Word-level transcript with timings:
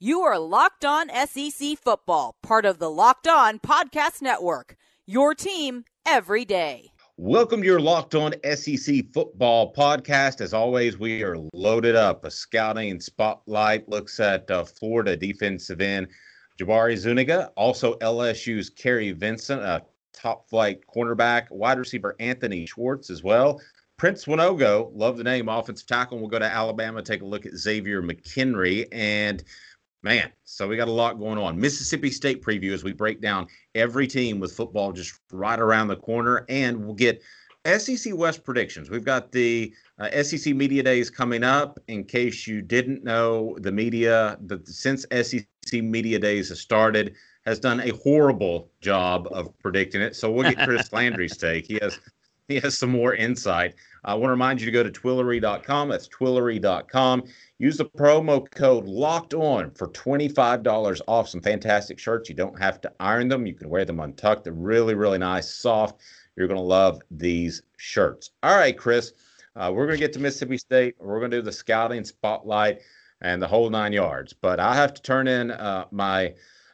You 0.00 0.20
are 0.20 0.38
Locked 0.38 0.84
On 0.84 1.10
SEC 1.26 1.76
Football, 1.76 2.36
part 2.40 2.64
of 2.64 2.78
the 2.78 2.88
Locked 2.88 3.26
On 3.26 3.58
Podcast 3.58 4.22
Network. 4.22 4.76
Your 5.08 5.34
team 5.34 5.86
every 6.06 6.44
day. 6.44 6.92
Welcome 7.16 7.62
to 7.62 7.66
your 7.66 7.80
Locked 7.80 8.14
On 8.14 8.32
SEC 8.54 9.06
Football 9.12 9.74
podcast. 9.74 10.40
As 10.40 10.54
always, 10.54 11.00
we 11.00 11.24
are 11.24 11.36
loaded 11.52 11.96
up. 11.96 12.24
A 12.24 12.30
scouting 12.30 13.00
spotlight 13.00 13.88
looks 13.88 14.20
at 14.20 14.48
uh, 14.52 14.62
Florida 14.62 15.16
defensive 15.16 15.80
end 15.80 16.06
Jabari 16.60 16.96
Zuniga, 16.96 17.50
also 17.56 17.94
LSU's 17.94 18.70
Kary 18.70 19.10
Vincent, 19.10 19.62
a 19.62 19.82
top 20.12 20.48
flight 20.48 20.78
cornerback, 20.86 21.50
wide 21.50 21.76
receiver 21.76 22.14
Anthony 22.20 22.66
Schwartz 22.66 23.10
as 23.10 23.24
well. 23.24 23.60
Prince 23.96 24.26
Wanogho, 24.26 24.92
love 24.94 25.16
the 25.16 25.24
name, 25.24 25.48
offensive 25.48 25.88
tackle. 25.88 26.20
We'll 26.20 26.28
go 26.28 26.38
to 26.38 26.44
Alabama, 26.44 27.02
take 27.02 27.22
a 27.22 27.26
look 27.26 27.46
at 27.46 27.56
Xavier 27.56 28.00
McKinney. 28.00 28.86
And 28.92 29.42
Man, 30.08 30.32
so 30.44 30.66
we 30.66 30.78
got 30.78 30.88
a 30.88 30.90
lot 30.90 31.18
going 31.18 31.36
on. 31.36 31.60
Mississippi 31.60 32.10
State 32.10 32.42
preview 32.42 32.72
as 32.72 32.82
we 32.82 32.94
break 32.94 33.20
down 33.20 33.46
every 33.74 34.06
team 34.06 34.40
with 34.40 34.54
football 34.56 34.90
just 34.90 35.20
right 35.30 35.60
around 35.60 35.88
the 35.88 35.96
corner, 35.96 36.46
and 36.48 36.82
we'll 36.82 36.94
get 36.94 37.20
SEC 37.66 38.16
West 38.16 38.42
predictions. 38.42 38.88
We've 38.88 39.04
got 39.04 39.32
the 39.32 39.70
uh, 39.98 40.22
SEC 40.22 40.54
Media 40.54 40.82
Days 40.82 41.10
coming 41.10 41.44
up. 41.44 41.78
In 41.88 42.04
case 42.04 42.46
you 42.46 42.62
didn't 42.62 43.04
know, 43.04 43.54
the 43.60 43.70
media, 43.70 44.38
the, 44.46 44.62
since 44.64 45.04
SEC 45.10 45.46
Media 45.74 46.18
Days 46.18 46.48
has 46.48 46.58
started, 46.58 47.14
has 47.44 47.58
done 47.58 47.80
a 47.80 47.90
horrible 47.90 48.70
job 48.80 49.28
of 49.30 49.52
predicting 49.58 50.00
it. 50.00 50.16
So 50.16 50.30
we'll 50.32 50.50
get 50.50 50.64
Chris 50.66 50.90
Landry's 50.94 51.36
take. 51.36 51.66
He 51.66 51.78
has 51.82 52.00
he 52.54 52.58
has 52.60 52.78
some 52.78 52.90
more 52.90 53.14
insight. 53.14 53.74
I 54.04 54.14
want 54.14 54.28
to 54.28 54.30
remind 54.30 54.60
you 54.60 54.66
to 54.66 54.72
go 54.72 54.82
to 54.82 54.90
Twillory.com. 54.90 55.88
That's 55.90 56.08
Twillory.com. 56.08 57.24
Use 57.58 57.76
the 57.76 57.84
promo 57.84 58.50
code 58.50 58.86
locked 58.86 59.34
on 59.34 59.70
for 59.72 59.88
$25 59.88 61.00
off 61.06 61.28
some 61.28 61.42
fantastic 61.42 61.98
shirts. 61.98 62.30
You 62.30 62.34
don't 62.34 62.58
have 62.58 62.80
to 62.80 62.92
iron 63.00 63.28
them. 63.28 63.46
You 63.46 63.54
can 63.54 63.68
wear 63.68 63.84
them 63.84 64.00
untucked. 64.00 64.44
They're 64.44 64.54
really, 64.54 64.94
really 64.94 65.18
nice, 65.18 65.52
soft. 65.52 66.00
You're 66.36 66.48
going 66.48 66.56
to 66.56 66.62
love 66.62 67.02
these 67.10 67.62
shirts. 67.76 68.30
All 68.42 68.56
right, 68.56 68.76
Chris, 68.76 69.12
uh, 69.54 69.70
we're 69.74 69.86
going 69.86 69.98
to 69.98 70.04
get 70.04 70.14
to 70.14 70.20
Mississippi 70.20 70.56
State. 70.56 70.94
We're 70.98 71.18
going 71.18 71.30
to 71.32 71.38
do 71.38 71.42
the 71.42 71.52
scouting 71.52 72.04
spotlight 72.04 72.80
and 73.20 73.42
the 73.42 73.48
whole 73.48 73.68
nine 73.68 73.92
yards. 73.92 74.32
But 74.32 74.58
I 74.58 74.74
have 74.74 74.94
to 74.94 75.02
turn 75.02 75.28
in 75.28 75.50
uh, 75.50 75.84
my 75.90 76.32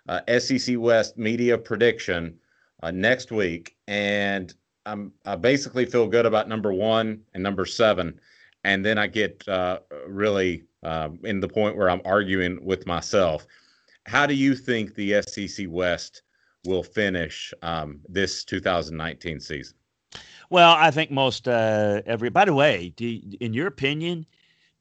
uh, 0.08 0.20
SEC 0.38 0.78
West 0.78 1.18
media 1.18 1.58
prediction 1.58 2.38
uh, 2.82 2.92
next 2.92 3.32
week. 3.32 3.74
And 3.88 4.54
I'm, 4.86 5.12
I 5.24 5.36
basically 5.36 5.86
feel 5.86 6.06
good 6.06 6.26
about 6.26 6.48
number 6.48 6.72
one 6.72 7.22
and 7.32 7.42
number 7.42 7.64
seven. 7.64 8.20
And 8.64 8.84
then 8.84 8.98
I 8.98 9.06
get 9.06 9.46
uh, 9.48 9.80
really 10.06 10.64
um, 10.82 11.18
in 11.24 11.40
the 11.40 11.48
point 11.48 11.76
where 11.76 11.90
I'm 11.90 12.02
arguing 12.04 12.64
with 12.64 12.86
myself. 12.86 13.46
How 14.06 14.26
do 14.26 14.34
you 14.34 14.54
think 14.54 14.94
the 14.94 15.22
SEC 15.22 15.66
West 15.68 16.22
will 16.64 16.82
finish 16.82 17.52
um, 17.62 18.00
this 18.08 18.44
2019 18.44 19.40
season? 19.40 19.76
Well, 20.50 20.76
I 20.78 20.90
think 20.90 21.10
most 21.10 21.48
uh, 21.48 22.02
every. 22.06 22.28
By 22.28 22.44
the 22.44 22.54
way, 22.54 22.92
do, 22.96 23.18
in 23.40 23.54
your 23.54 23.66
opinion, 23.66 24.26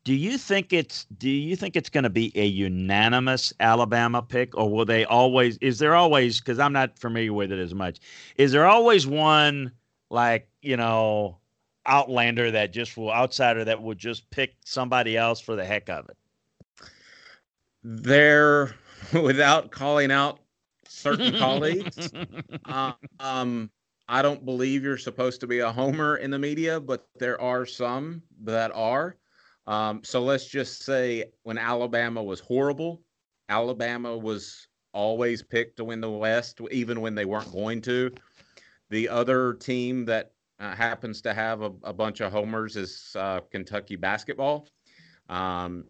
do 0.03 0.13
you 0.13 0.38
think 0.38 0.73
it's 0.73 1.05
do 1.17 1.29
you 1.29 1.55
think 1.55 1.75
it's 1.75 1.89
going 1.89 2.03
to 2.03 2.09
be 2.09 2.31
a 2.35 2.45
unanimous 2.45 3.53
Alabama 3.59 4.21
pick, 4.21 4.55
or 4.57 4.69
will 4.69 4.85
they 4.85 5.05
always? 5.05 5.57
Is 5.61 5.79
there 5.79 5.95
always? 5.95 6.39
Because 6.39 6.59
I'm 6.59 6.73
not 6.73 6.99
familiar 6.99 7.33
with 7.33 7.51
it 7.51 7.59
as 7.59 7.73
much. 7.73 7.99
Is 8.35 8.51
there 8.51 8.65
always 8.65 9.07
one 9.07 9.71
like 10.14 10.47
you 10.61 10.78
know 10.78 11.38
outlander 11.86 12.52
that 12.52 12.72
just 12.72 12.95
will 12.95 13.11
outsider 13.11 13.66
that 13.66 13.81
would 13.81 13.97
just 13.97 14.30
pick 14.30 14.56
somebody 14.64 15.17
else 15.17 15.42
for 15.42 15.56
the 15.56 15.66
heck 15.66 15.89
of 15.89 16.08
it? 16.08 16.17
There, 17.83 18.75
without 19.14 19.72
calling 19.72 20.11
out 20.11 20.39
certain 20.88 21.34
colleagues, 21.39 22.09
uh, 22.66 22.94
um, 23.19 23.69
I 24.08 24.22
don't 24.22 24.45
believe 24.45 24.84
you're 24.84 24.97
supposed 24.97 25.41
to 25.41 25.47
be 25.47 25.59
a 25.59 25.72
homer 25.72 26.18
in 26.18 26.31
the 26.31 26.40
media, 26.40 26.79
but 26.79 27.07
there 27.19 27.41
are 27.41 27.66
some 27.66 28.22
that 28.44 28.72
are. 28.73 29.18
Um, 29.66 30.02
so 30.03 30.22
let's 30.22 30.46
just 30.46 30.84
say 30.84 31.25
when 31.44 31.57
Alabama 31.57 32.22
was 32.22 32.40
horrible, 32.40 33.02
Alabama 33.50 34.16
was 34.18 34.68
always 34.94 35.41
picked 35.41 35.78
to 35.78 35.84
win 35.84 36.02
the 36.02 36.09
West, 36.09 36.62
even 36.72 37.02
when 37.02 37.16
they 37.16 37.25
weren't 37.25 37.52
going 37.52 37.81
to. 37.81 38.12
The 38.93 39.09
other 39.09 39.55
team 39.55 40.05
that 40.05 40.33
uh, 40.59 40.75
happens 40.75 41.19
to 41.23 41.33
have 41.33 41.63
a, 41.63 41.71
a, 41.81 41.91
bunch 41.91 42.21
of 42.21 42.31
homers 42.31 42.75
is 42.75 43.15
uh, 43.17 43.39
Kentucky 43.49 43.95
basketball. 43.95 44.67
Um, 45.29 45.85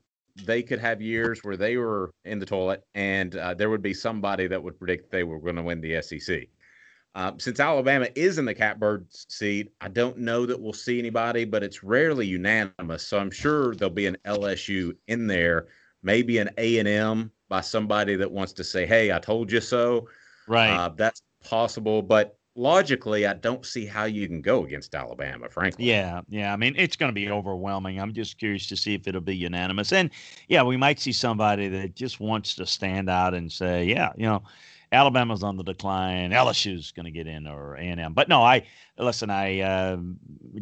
they 0.46 0.64
could 0.64 0.80
have 0.80 1.02
years 1.02 1.44
where 1.44 1.58
they 1.58 1.76
were 1.76 2.12
in 2.24 2.40
the 2.40 2.46
toilet, 2.46 2.86
and 2.96 3.36
uh, 3.36 3.56
there 3.56 3.70
would 3.70 3.82
be 3.82 3.94
somebody 3.94 4.48
that 4.48 4.64
would 4.64 4.80
predict 4.80 5.12
they 5.12 5.26
were 5.26 5.40
going 5.40 5.58
to 5.58 5.64
win 5.64 5.82
the 5.82 6.02
SEC. 6.02 6.48
Uh, 7.14 7.34
since 7.40 7.60
Alabama 7.60 8.08
is 8.16 8.38
in 8.38 8.46
the 8.46 8.54
catbird 8.54 9.06
seat, 9.12 9.74
I 9.82 9.90
don't 9.90 10.20
know 10.20 10.46
that 10.46 10.62
we'll 10.62 10.72
see 10.72 10.98
anybody, 10.98 11.44
but 11.44 11.62
it's 11.62 11.84
rarely 11.84 12.26
unanimous. 12.26 13.06
So 13.06 13.20
I'm 13.20 13.32
sure 13.32 13.76
there'll 13.76 13.94
be 13.94 14.08
an 14.08 14.18
LSU 14.26 14.96
in 15.10 15.28
there, 15.28 15.68
maybe 16.04 16.38
an 16.38 16.52
A 16.58 16.78
and 16.78 16.88
M 16.88 17.32
by 17.50 17.60
somebody 17.60 18.16
that 18.16 18.32
wants 18.32 18.54
to 18.54 18.64
say, 18.64 18.86
"Hey, 18.86 19.12
I 19.12 19.20
told 19.20 19.52
you 19.52 19.60
so." 19.60 20.08
Right. 20.48 20.70
Uh, 20.70 20.88
that's 20.96 21.22
possible, 21.44 22.02
but 22.02 22.38
logically, 22.56 23.26
I 23.26 23.34
don't 23.34 23.66
see 23.66 23.86
how 23.86 24.06
you 24.06 24.28
can 24.28 24.42
go 24.42 24.64
against 24.64 24.94
Alabama, 24.94 25.50
frankly. 25.50 25.86
Yeah, 25.86 26.22
yeah. 26.30 26.54
I 26.54 26.56
mean, 26.56 26.76
it's 26.78 26.96
going 26.96 27.10
to 27.10 27.14
be 27.14 27.30
overwhelming. 27.30 28.00
I'm 28.00 28.14
just 28.14 28.38
curious 28.38 28.68
to 28.68 28.78
see 28.78 28.94
if 28.94 29.08
it'll 29.08 29.22
be 29.22 29.36
unanimous. 29.36 29.92
And 29.92 30.10
yeah, 30.48 30.64
we 30.64 30.78
might 30.78 31.00
see 31.00 31.12
somebody 31.12 31.68
that 31.70 31.96
just 31.96 32.20
wants 32.20 32.56
to 32.56 32.66
stand 32.66 33.10
out 33.10 33.34
and 33.34 33.52
say, 33.52 33.86
yeah, 33.86 34.12
you 34.16 34.26
know, 34.26 34.44
Alabama's 34.92 35.42
on 35.42 35.58
the 35.58 35.64
decline. 35.64 36.30
LSU's 36.30 36.92
going 36.92 37.06
to 37.06 37.12
get 37.12 37.26
in 37.26 37.48
or 37.48 37.76
A&M. 37.76 38.14
But 38.14 38.30
no, 38.30 38.44
I 38.44 38.64
listen. 39.00 39.32
I 39.32 39.62
uh, 39.62 39.98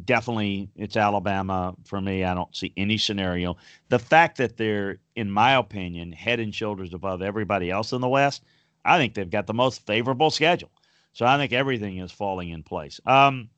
definitely 0.05 0.69
it's 0.77 0.95
Alabama 0.95 1.75
for 1.83 1.99
me. 1.99 2.23
I 2.23 2.33
don't 2.33 2.55
see 2.55 2.71
any 2.77 2.97
scenario. 2.97 3.57
The 3.89 3.99
fact 3.99 4.37
that 4.37 4.55
they're, 4.55 4.99
in 5.17 5.29
my 5.29 5.55
opinion, 5.55 6.13
head 6.13 6.39
and 6.39 6.55
shoulders 6.55 6.93
above 6.93 7.21
everybody 7.21 7.69
else 7.69 7.91
in 7.91 7.99
the 7.99 8.07
West. 8.07 8.43
I 8.83 8.97
think 8.97 9.13
they've 9.13 9.29
got 9.29 9.45
the 9.45 9.53
most 9.53 9.85
favorable 9.85 10.31
schedule. 10.31 10.71
So 11.13 11.25
I 11.25 11.37
think 11.37 11.53
everything 11.53 11.97
is 11.97 12.11
falling 12.11 12.49
in 12.49 12.63
place. 12.63 12.99
Um, 13.05 13.49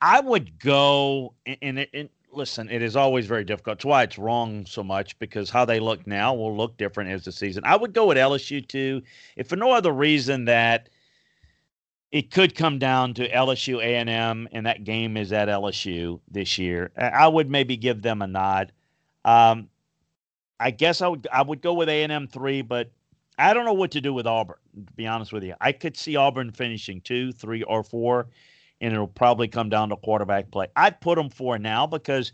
I 0.00 0.20
would 0.20 0.58
go 0.58 1.34
and, 1.46 1.58
and, 1.60 1.86
and 1.92 2.08
listen. 2.32 2.70
It 2.70 2.82
is 2.82 2.96
always 2.96 3.26
very 3.26 3.44
difficult. 3.44 3.78
That's 3.78 3.84
why 3.84 4.02
it's 4.04 4.18
wrong 4.18 4.64
so 4.66 4.82
much 4.82 5.18
because 5.18 5.50
how 5.50 5.64
they 5.64 5.80
look 5.80 6.06
now 6.06 6.34
will 6.34 6.56
look 6.56 6.76
different 6.76 7.10
as 7.10 7.24
the 7.24 7.32
season. 7.32 7.64
I 7.66 7.76
would 7.76 7.92
go 7.92 8.06
with 8.06 8.16
LSU 8.16 8.66
too, 8.66 9.02
if 9.36 9.48
for 9.48 9.56
no 9.56 9.72
other 9.72 9.92
reason 9.92 10.44
that 10.46 10.88
it 12.10 12.30
could 12.30 12.54
come 12.54 12.78
down 12.78 13.12
to 13.14 13.28
LSU 13.30 13.82
A 13.82 13.96
and 13.96 14.08
M, 14.08 14.48
and 14.52 14.64
that 14.66 14.84
game 14.84 15.16
is 15.16 15.32
at 15.32 15.48
LSU 15.48 16.20
this 16.30 16.56
year. 16.56 16.90
I 16.96 17.28
would 17.28 17.50
maybe 17.50 17.76
give 17.76 18.00
them 18.00 18.22
a 18.22 18.26
nod. 18.26 18.72
Um, 19.24 19.68
I 20.58 20.70
guess 20.70 21.02
I 21.02 21.08
would 21.08 21.28
I 21.32 21.42
would 21.42 21.60
go 21.60 21.74
with 21.74 21.88
A 21.88 22.02
and 22.02 22.12
M 22.12 22.26
three, 22.26 22.62
but 22.62 22.90
I 23.38 23.54
don't 23.54 23.64
know 23.64 23.72
what 23.72 23.92
to 23.92 24.00
do 24.00 24.12
with 24.12 24.26
Auburn, 24.26 24.56
to 24.86 24.92
be 24.94 25.06
honest 25.06 25.32
with 25.32 25.44
you. 25.44 25.54
I 25.60 25.72
could 25.72 25.96
see 25.96 26.16
Auburn 26.16 26.50
finishing 26.50 27.00
two, 27.00 27.32
three, 27.32 27.62
or 27.62 27.84
four, 27.84 28.28
and 28.80 28.92
it'll 28.92 29.06
probably 29.06 29.48
come 29.48 29.68
down 29.68 29.90
to 29.90 29.96
quarterback 29.96 30.50
play. 30.50 30.66
I'd 30.74 31.00
put 31.00 31.16
them 31.16 31.30
four 31.30 31.58
now 31.58 31.86
because 31.86 32.32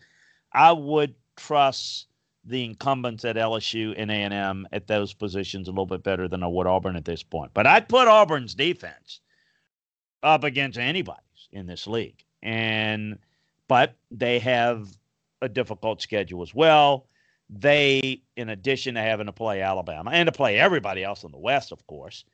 I 0.53 0.73
would 0.73 1.15
trust 1.37 2.07
the 2.47 2.65
incumbents 2.65 3.25
at 3.25 3.37
LSU 3.37 3.95
and 3.97 4.11
A&M 4.11 4.67
at 4.73 4.87
those 4.87 5.15
positions 5.15 5.69
a 5.69 5.71
little 5.71 5.87
bit 5.87 6.03
better 6.03 6.29
than 6.29 6.43
I 6.43 6.47
would 6.47 6.67
Auburn 6.67 6.97
at 6.97 7.05
this 7.05 7.23
point. 7.23 7.53
But 7.55 7.67
I'd 7.67 7.89
put 7.89 8.09
Auburn's 8.09 8.55
defense 8.55 9.21
up 10.23 10.45
against 10.45 10.79
anybody's 10.79 11.49
in 11.53 11.67
this 11.67 11.87
league. 11.87 12.25
And 12.43 13.19
but 13.69 13.97
they 14.11 14.39
have 14.41 14.89
a 15.41 15.49
difficult 15.49 16.03
schedule 16.03 16.43
as 16.43 16.55
well 16.55 17.07
they, 17.61 18.23
in 18.37 18.49
addition 18.49 18.95
to 18.95 19.01
having 19.01 19.27
to 19.27 19.33
play 19.33 19.63
Alabama 19.63 20.11
and 20.13 20.27
to 20.27 20.33
play 20.33 20.59
everybody 20.59 21.05
else 21.05 21.23
in 21.23 21.31
the 21.31 21.39
West, 21.39 21.73
of 21.73 21.87
course, 21.87 22.25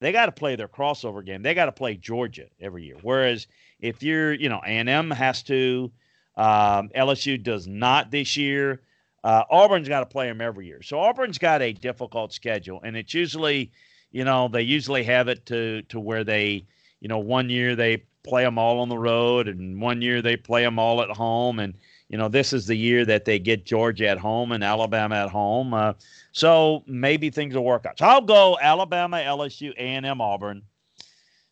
they 0.00 0.12
got 0.12 0.26
to 0.26 0.32
play 0.32 0.56
their 0.56 0.68
crossover 0.68 1.24
game. 1.24 1.42
They 1.42 1.54
got 1.54 1.66
to 1.66 1.72
play 1.72 1.96
Georgia 1.96 2.46
every 2.60 2.84
year. 2.84 2.96
Whereas 3.00 3.46
if 3.80 4.02
you're, 4.02 4.34
you 4.34 4.48
know, 4.48 4.60
A&M 4.64 5.10
has 5.10 5.42
to, 5.44 5.90
um, 6.36 6.90
LSU 6.94 7.42
does 7.42 7.66
not 7.66 8.10
this 8.10 8.36
year. 8.36 8.82
Uh, 9.24 9.44
Auburn's 9.50 9.88
got 9.88 10.00
to 10.00 10.06
play 10.06 10.26
them 10.26 10.40
every 10.40 10.66
year. 10.66 10.82
So 10.82 11.00
Auburn's 11.00 11.38
got 11.38 11.62
a 11.62 11.72
difficult 11.72 12.32
schedule, 12.32 12.80
and 12.84 12.96
it's 12.96 13.14
usually, 13.14 13.72
you 14.12 14.24
know, 14.24 14.48
they 14.48 14.62
usually 14.62 15.02
have 15.04 15.28
it 15.28 15.46
to 15.46 15.82
to 15.88 15.98
where 15.98 16.22
they, 16.22 16.64
you 17.00 17.08
know, 17.08 17.18
one 17.18 17.48
year 17.50 17.74
they 17.74 18.04
play 18.22 18.44
them 18.44 18.58
all 18.58 18.80
on 18.80 18.88
the 18.88 18.98
road, 18.98 19.48
and 19.48 19.80
one 19.80 20.02
year 20.02 20.22
they 20.22 20.36
play 20.36 20.62
them 20.62 20.78
all 20.78 21.02
at 21.02 21.10
home, 21.10 21.58
and 21.58 21.74
you 22.08 22.18
know, 22.18 22.28
this 22.28 22.52
is 22.52 22.66
the 22.66 22.76
year 22.76 23.04
that 23.04 23.24
they 23.24 23.38
get 23.38 23.66
Georgia 23.66 24.08
at 24.08 24.18
home 24.18 24.52
and 24.52 24.62
Alabama 24.62 25.16
at 25.16 25.30
home. 25.30 25.74
Uh, 25.74 25.94
so 26.32 26.84
maybe 26.86 27.30
things 27.30 27.54
will 27.54 27.64
work 27.64 27.86
out. 27.86 27.98
So 27.98 28.06
I'll 28.06 28.20
go 28.20 28.58
Alabama, 28.60 29.16
LSU, 29.16 29.72
A&M, 29.76 30.20
Auburn. 30.20 30.62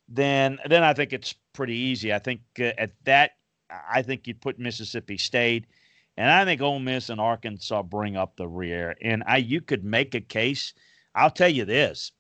Then, 0.08 0.58
then 0.68 0.84
I 0.84 0.92
think 0.92 1.12
it's 1.12 1.34
pretty 1.54 1.74
easy. 1.74 2.12
I 2.12 2.18
think 2.18 2.40
uh, 2.60 2.72
at 2.78 2.92
that, 3.04 3.32
I 3.90 4.02
think 4.02 4.26
you'd 4.26 4.40
put 4.40 4.58
Mississippi 4.58 5.16
State 5.18 5.66
And 6.16 6.30
I 6.30 6.44
think 6.44 6.60
Ole 6.60 6.78
Miss 6.78 7.08
and 7.08 7.20
Arkansas 7.20 7.82
bring 7.82 8.16
up 8.16 8.36
the 8.36 8.46
rear. 8.46 8.96
And 9.02 9.24
I 9.26 9.38
you 9.38 9.60
could 9.60 9.84
make 9.84 10.14
a 10.14 10.20
case. 10.20 10.74
I'll 11.14 11.30
tell 11.30 11.48
you 11.48 11.64
this. 11.64 12.12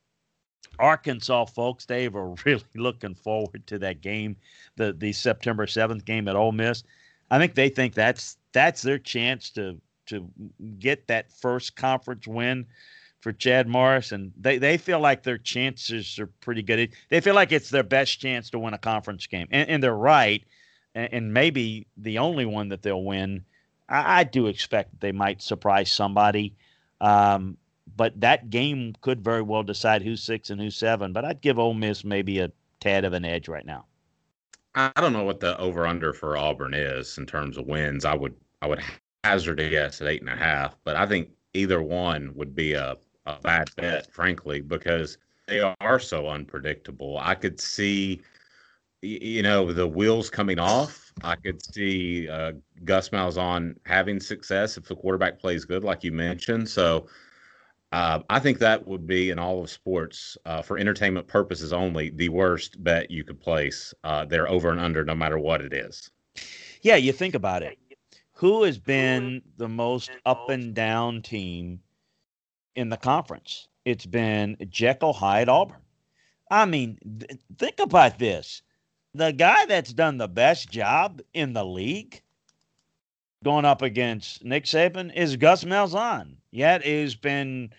Arkansas 0.80 1.44
folks, 1.46 1.84
they 1.86 2.08
were 2.08 2.34
really 2.44 2.64
looking 2.74 3.14
forward 3.14 3.66
to 3.68 3.78
that 3.80 4.00
game, 4.00 4.36
the 4.76 4.92
the 4.92 5.12
September 5.12 5.66
7th 5.66 6.04
game 6.04 6.26
at 6.26 6.36
Ole 6.36 6.52
Miss. 6.52 6.82
I 7.30 7.38
think 7.38 7.54
they 7.54 7.68
think 7.68 7.94
that's 7.94 8.36
that's 8.52 8.82
their 8.82 8.98
chance 8.98 9.50
to 9.50 9.80
to 10.06 10.28
get 10.78 11.06
that 11.06 11.32
first 11.32 11.76
conference 11.76 12.26
win 12.26 12.66
for 13.20 13.32
Chad 13.32 13.66
Morris, 13.66 14.12
and 14.12 14.32
they, 14.38 14.58
they 14.58 14.76
feel 14.76 15.00
like 15.00 15.22
their 15.22 15.38
chances 15.38 16.18
are 16.18 16.26
pretty 16.26 16.62
good. 16.62 16.90
They 17.08 17.20
feel 17.22 17.34
like 17.34 17.52
it's 17.52 17.70
their 17.70 17.82
best 17.82 18.20
chance 18.20 18.50
to 18.50 18.58
win 18.58 18.74
a 18.74 18.78
conference 18.78 19.26
game, 19.26 19.48
and, 19.50 19.68
and 19.68 19.82
they're 19.82 19.96
right, 19.96 20.44
and, 20.94 21.08
and, 21.10 21.34
maybe 21.34 21.86
the 21.96 22.18
only 22.18 22.44
one 22.44 22.68
that 22.68 22.82
they'll 22.82 23.02
win. 23.02 23.46
I, 23.88 24.20
I 24.20 24.24
do 24.24 24.46
expect 24.46 25.00
they 25.00 25.12
might 25.12 25.40
surprise 25.40 25.90
somebody, 25.90 26.54
um, 27.00 27.56
but 27.96 28.20
that 28.20 28.50
game 28.50 28.94
could 29.00 29.24
very 29.24 29.42
well 29.42 29.62
decide 29.62 30.02
who's 30.02 30.22
six 30.22 30.50
and 30.50 30.60
who's 30.60 30.76
seven. 30.76 31.14
But 31.14 31.24
I'd 31.24 31.40
give 31.40 31.58
Ole 31.58 31.72
Miss 31.72 32.04
maybe 32.04 32.40
a 32.40 32.52
tad 32.80 33.06
of 33.06 33.14
an 33.14 33.24
edge 33.24 33.48
right 33.48 33.64
now. 33.64 33.86
I 34.74 34.90
don't 35.00 35.12
know 35.12 35.24
what 35.24 35.40
the 35.40 35.56
over 35.58 35.86
under 35.86 36.12
for 36.12 36.36
Auburn 36.36 36.74
is 36.74 37.18
in 37.18 37.26
terms 37.26 37.56
of 37.56 37.66
wins. 37.66 38.04
I 38.04 38.14
would 38.14 38.34
I 38.60 38.66
would 38.66 38.80
hazard 39.22 39.60
a 39.60 39.68
guess 39.68 40.00
at 40.00 40.08
eight 40.08 40.20
and 40.20 40.30
a 40.30 40.36
half, 40.36 40.76
but 40.84 40.96
I 40.96 41.06
think 41.06 41.30
either 41.52 41.82
one 41.82 42.32
would 42.34 42.54
be 42.54 42.74
a 42.74 42.96
a 43.26 43.38
bad 43.42 43.70
bet, 43.76 44.12
frankly, 44.12 44.60
because 44.60 45.18
they 45.46 45.60
are 45.60 45.98
so 45.98 46.28
unpredictable. 46.28 47.18
I 47.18 47.34
could 47.34 47.58
see, 47.60 48.20
you 49.02 49.42
know, 49.42 49.72
the 49.72 49.86
wheels 49.86 50.28
coming 50.28 50.58
off. 50.58 51.12
I 51.22 51.36
could 51.36 51.64
see 51.64 52.28
uh, 52.28 52.52
Gus 52.84 53.10
Malzahn 53.10 53.76
having 53.86 54.20
success 54.20 54.76
if 54.76 54.84
the 54.84 54.96
quarterback 54.96 55.38
plays 55.38 55.64
good, 55.64 55.84
like 55.84 56.04
you 56.04 56.12
mentioned. 56.12 56.68
So 56.68 57.06
uh, 57.94 58.20
I 58.28 58.40
think 58.40 58.58
that 58.58 58.86
would 58.86 59.06
be 59.06 59.30
in 59.30 59.38
all 59.38 59.62
of 59.62 59.70
sports, 59.70 60.36
uh, 60.44 60.62
for 60.62 60.78
entertainment 60.78 61.26
purposes 61.28 61.72
only, 61.72 62.10
the 62.10 62.28
worst 62.28 62.82
bet 62.82 63.10
you 63.10 63.22
could 63.22 63.40
place. 63.40 63.94
Uh, 64.02 64.24
they're 64.24 64.48
over 64.48 64.70
and 64.70 64.80
under, 64.80 65.04
no 65.04 65.14
matter 65.14 65.38
what 65.38 65.60
it 65.60 65.72
is. 65.72 66.10
Yeah, 66.82 66.96
you 66.96 67.12
think 67.12 67.34
about 67.34 67.62
it. 67.62 67.78
Who 68.32 68.64
has 68.64 68.78
been 68.78 69.42
the 69.56 69.68
most 69.68 70.10
up 70.26 70.48
and 70.48 70.74
down 70.74 71.22
team 71.22 71.80
in 72.74 72.88
the 72.88 72.96
conference. 72.96 73.68
It's 73.84 74.06
been 74.06 74.56
Jekyll 74.68 75.12
Hyde 75.12 75.48
Auburn. 75.48 75.78
I 76.50 76.66
mean, 76.66 76.98
th- 77.20 77.38
think 77.58 77.78
about 77.78 78.18
this. 78.18 78.62
The 79.14 79.32
guy 79.32 79.66
that's 79.66 79.92
done 79.92 80.18
the 80.18 80.28
best 80.28 80.70
job 80.70 81.22
in 81.32 81.52
the 81.52 81.64
league 81.64 82.20
going 83.44 83.64
up 83.64 83.82
against 83.82 84.44
Nick 84.44 84.64
Saban 84.64 85.14
is 85.14 85.36
Gus 85.36 85.64
Malzahn. 85.64 86.36
Yet 86.50 86.84
has 86.84 87.14
been, 87.14 87.70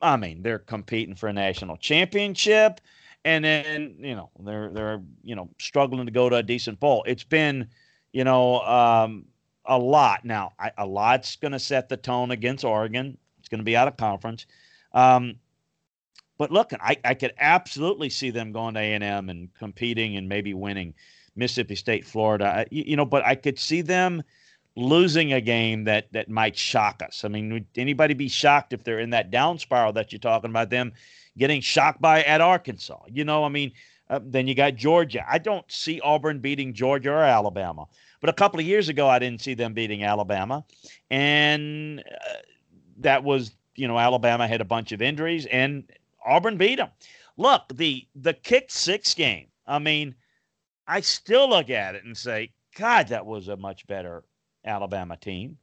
I 0.00 0.16
mean, 0.16 0.42
they're 0.42 0.58
competing 0.58 1.14
for 1.14 1.28
a 1.28 1.32
national 1.32 1.76
championship, 1.76 2.80
and 3.24 3.44
then 3.44 3.96
you 3.98 4.14
know 4.14 4.30
they're 4.40 4.70
they're 4.70 5.02
you 5.22 5.34
know 5.34 5.48
struggling 5.58 6.06
to 6.06 6.12
go 6.12 6.28
to 6.28 6.36
a 6.36 6.42
decent 6.42 6.80
bowl. 6.80 7.04
It's 7.06 7.24
been, 7.24 7.68
you 8.12 8.24
know, 8.24 8.60
um, 8.60 9.26
a 9.64 9.78
lot. 9.78 10.24
Now, 10.24 10.52
I, 10.58 10.72
a 10.78 10.86
lot's 10.86 11.36
going 11.36 11.52
to 11.52 11.58
set 11.58 11.88
the 11.88 11.96
tone 11.96 12.30
against 12.30 12.64
Oregon. 12.64 13.16
It's 13.38 13.48
going 13.48 13.60
to 13.60 13.64
be 13.64 13.76
out 13.76 13.88
of 13.88 13.96
conference. 13.96 14.46
Um, 14.92 15.36
but 16.38 16.50
look, 16.50 16.72
I, 16.80 16.96
I 17.04 17.14
could 17.14 17.32
absolutely 17.38 18.10
see 18.10 18.30
them 18.30 18.52
going 18.52 18.74
to 18.74 18.80
A&M 18.80 19.30
and 19.30 19.48
competing 19.54 20.16
and 20.16 20.28
maybe 20.28 20.52
winning 20.52 20.94
Mississippi 21.34 21.76
State, 21.76 22.04
Florida. 22.04 22.66
You, 22.70 22.84
you 22.88 22.96
know, 22.96 23.06
but 23.06 23.24
I 23.24 23.34
could 23.34 23.58
see 23.58 23.80
them 23.80 24.22
losing 24.76 25.32
a 25.32 25.40
game 25.40 25.84
that 25.84 26.12
that 26.12 26.28
might 26.28 26.56
shock 26.56 27.02
us. 27.02 27.24
I 27.24 27.28
mean, 27.28 27.52
would 27.52 27.66
anybody 27.76 28.14
be 28.14 28.28
shocked 28.28 28.72
if 28.72 28.84
they're 28.84 29.00
in 29.00 29.10
that 29.10 29.30
down 29.30 29.58
spiral 29.58 29.92
that 29.94 30.12
you're 30.12 30.18
talking 30.18 30.50
about 30.50 30.70
them 30.70 30.92
getting 31.36 31.60
shocked 31.60 32.00
by 32.00 32.22
at 32.22 32.40
Arkansas? 32.40 33.00
You 33.08 33.24
know, 33.24 33.44
I 33.44 33.48
mean, 33.48 33.72
uh, 34.08 34.20
then 34.22 34.46
you 34.46 34.54
got 34.54 34.76
Georgia. 34.76 35.24
I 35.28 35.38
don't 35.38 35.64
see 35.70 36.00
Auburn 36.00 36.38
beating 36.38 36.74
Georgia 36.74 37.10
or 37.10 37.22
Alabama. 37.22 37.86
But 38.20 38.30
a 38.30 38.34
couple 38.34 38.60
of 38.60 38.66
years 38.66 38.88
ago, 38.88 39.08
I 39.08 39.18
didn't 39.18 39.40
see 39.40 39.54
them 39.54 39.74
beating 39.74 40.04
Alabama, 40.04 40.64
and 41.10 42.00
uh, 42.00 42.34
that 42.98 43.24
was 43.24 43.52
you 43.74 43.88
know 43.88 43.98
Alabama 43.98 44.46
had 44.46 44.60
a 44.60 44.64
bunch 44.64 44.92
of 44.92 45.02
injuries 45.02 45.46
and 45.46 45.84
Auburn 46.24 46.56
beat 46.56 46.76
them. 46.76 46.90
Look, 47.36 47.62
the 47.74 48.06
the 48.14 48.34
kick 48.34 48.70
six 48.70 49.14
game. 49.14 49.48
I 49.66 49.78
mean, 49.78 50.14
I 50.86 51.00
still 51.00 51.48
look 51.48 51.70
at 51.70 51.94
it 51.94 52.04
and 52.04 52.16
say, 52.16 52.52
God, 52.76 53.08
that 53.08 53.26
was 53.26 53.48
a 53.48 53.56
much 53.56 53.86
better 53.86 54.22
Alabama 54.66 55.16
team. 55.16 55.56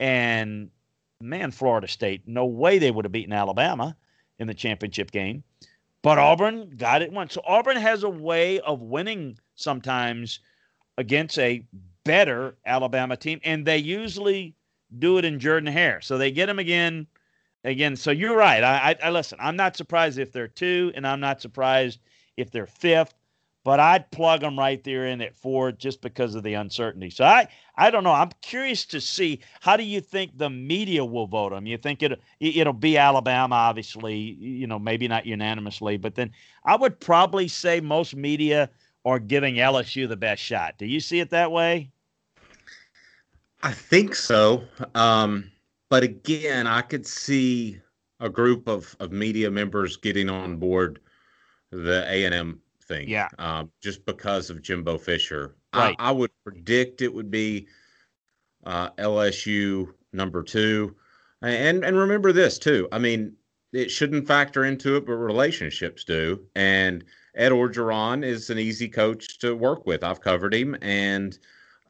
And 0.00 0.70
man, 1.20 1.50
Florida 1.50 1.88
State, 1.88 2.22
no 2.26 2.46
way 2.46 2.78
they 2.78 2.90
would 2.90 3.04
have 3.04 3.12
beaten 3.12 3.32
Alabama 3.32 3.96
in 4.38 4.46
the 4.46 4.54
championship 4.54 5.10
game. 5.10 5.42
But 6.02 6.18
Auburn 6.18 6.74
got 6.76 7.02
it 7.02 7.12
once. 7.12 7.34
So 7.34 7.42
Auburn 7.44 7.76
has 7.76 8.04
a 8.04 8.08
way 8.08 8.60
of 8.60 8.80
winning 8.80 9.38
sometimes 9.56 10.40
against 10.96 11.38
a 11.38 11.66
better 12.04 12.56
Alabama 12.64 13.16
team, 13.16 13.40
and 13.44 13.66
they 13.66 13.78
usually 13.78 14.54
do 14.98 15.18
it 15.18 15.24
in 15.24 15.40
Jordan 15.40 15.70
Hare. 15.70 16.00
So 16.00 16.16
they 16.16 16.30
get 16.30 16.48
him 16.48 16.58
again, 16.58 17.06
again. 17.64 17.96
So 17.96 18.10
you're 18.10 18.36
right. 18.36 18.62
I, 18.62 18.96
I, 19.02 19.08
I 19.08 19.10
listen. 19.10 19.38
I'm 19.40 19.56
not 19.56 19.76
surprised 19.76 20.18
if 20.18 20.32
they're 20.32 20.48
two, 20.48 20.92
and 20.94 21.06
I'm 21.06 21.20
not 21.20 21.42
surprised 21.42 22.00
if 22.36 22.50
they're 22.50 22.66
fifth. 22.66 23.14
But 23.68 23.80
I'd 23.80 24.10
plug 24.12 24.40
them 24.40 24.58
right 24.58 24.82
there 24.82 25.08
in 25.08 25.20
at 25.20 25.36
four 25.36 25.72
just 25.72 26.00
because 26.00 26.34
of 26.34 26.42
the 26.42 26.54
uncertainty. 26.54 27.10
So 27.10 27.26
I, 27.26 27.48
I 27.76 27.90
don't 27.90 28.02
know. 28.02 28.14
I'm 28.14 28.30
curious 28.40 28.86
to 28.86 28.98
see 28.98 29.40
how 29.60 29.76
do 29.76 29.82
you 29.82 30.00
think 30.00 30.38
the 30.38 30.48
media 30.48 31.04
will 31.04 31.26
vote 31.26 31.50
them. 31.50 31.66
You 31.66 31.76
think 31.76 32.02
it 32.02 32.18
it'll 32.40 32.72
be 32.72 32.96
Alabama, 32.96 33.56
obviously. 33.56 34.16
You 34.16 34.66
know, 34.66 34.78
maybe 34.78 35.06
not 35.06 35.26
unanimously, 35.26 35.98
but 35.98 36.14
then 36.14 36.30
I 36.64 36.76
would 36.76 36.98
probably 36.98 37.46
say 37.46 37.78
most 37.78 38.16
media 38.16 38.70
are 39.04 39.18
giving 39.18 39.56
LSU 39.56 40.08
the 40.08 40.16
best 40.16 40.42
shot. 40.42 40.78
Do 40.78 40.86
you 40.86 40.98
see 40.98 41.20
it 41.20 41.28
that 41.28 41.52
way? 41.52 41.90
I 43.62 43.72
think 43.72 44.14
so. 44.14 44.64
Um, 44.94 45.50
but 45.90 46.02
again, 46.02 46.66
I 46.66 46.80
could 46.80 47.06
see 47.06 47.82
a 48.18 48.30
group 48.30 48.66
of, 48.66 48.96
of 48.98 49.12
media 49.12 49.50
members 49.50 49.98
getting 49.98 50.30
on 50.30 50.56
board 50.56 51.00
the 51.70 52.06
A 52.08 52.24
thing. 52.88 53.08
Yeah. 53.08 53.28
Um, 53.38 53.70
just 53.80 54.04
because 54.04 54.50
of 54.50 54.62
Jimbo 54.62 54.98
Fisher. 54.98 55.54
Right. 55.74 55.94
I, 55.98 56.08
I 56.08 56.10
would 56.10 56.30
predict 56.42 57.02
it 57.02 57.12
would 57.12 57.30
be 57.30 57.68
uh, 58.64 58.90
LSU 58.92 59.92
number 60.12 60.42
two. 60.42 60.96
And 61.42 61.84
and 61.84 61.96
remember 61.96 62.32
this 62.32 62.58
too. 62.58 62.88
I 62.90 62.98
mean, 62.98 63.34
it 63.72 63.90
shouldn't 63.90 64.26
factor 64.26 64.64
into 64.64 64.96
it, 64.96 65.06
but 65.06 65.12
relationships 65.12 66.02
do. 66.02 66.40
And 66.56 67.04
Ed 67.36 67.52
Orgeron 67.52 68.24
is 68.24 68.50
an 68.50 68.58
easy 68.58 68.88
coach 68.88 69.38
to 69.38 69.54
work 69.54 69.86
with. 69.86 70.02
I've 70.02 70.20
covered 70.20 70.52
him, 70.52 70.76
and 70.82 71.38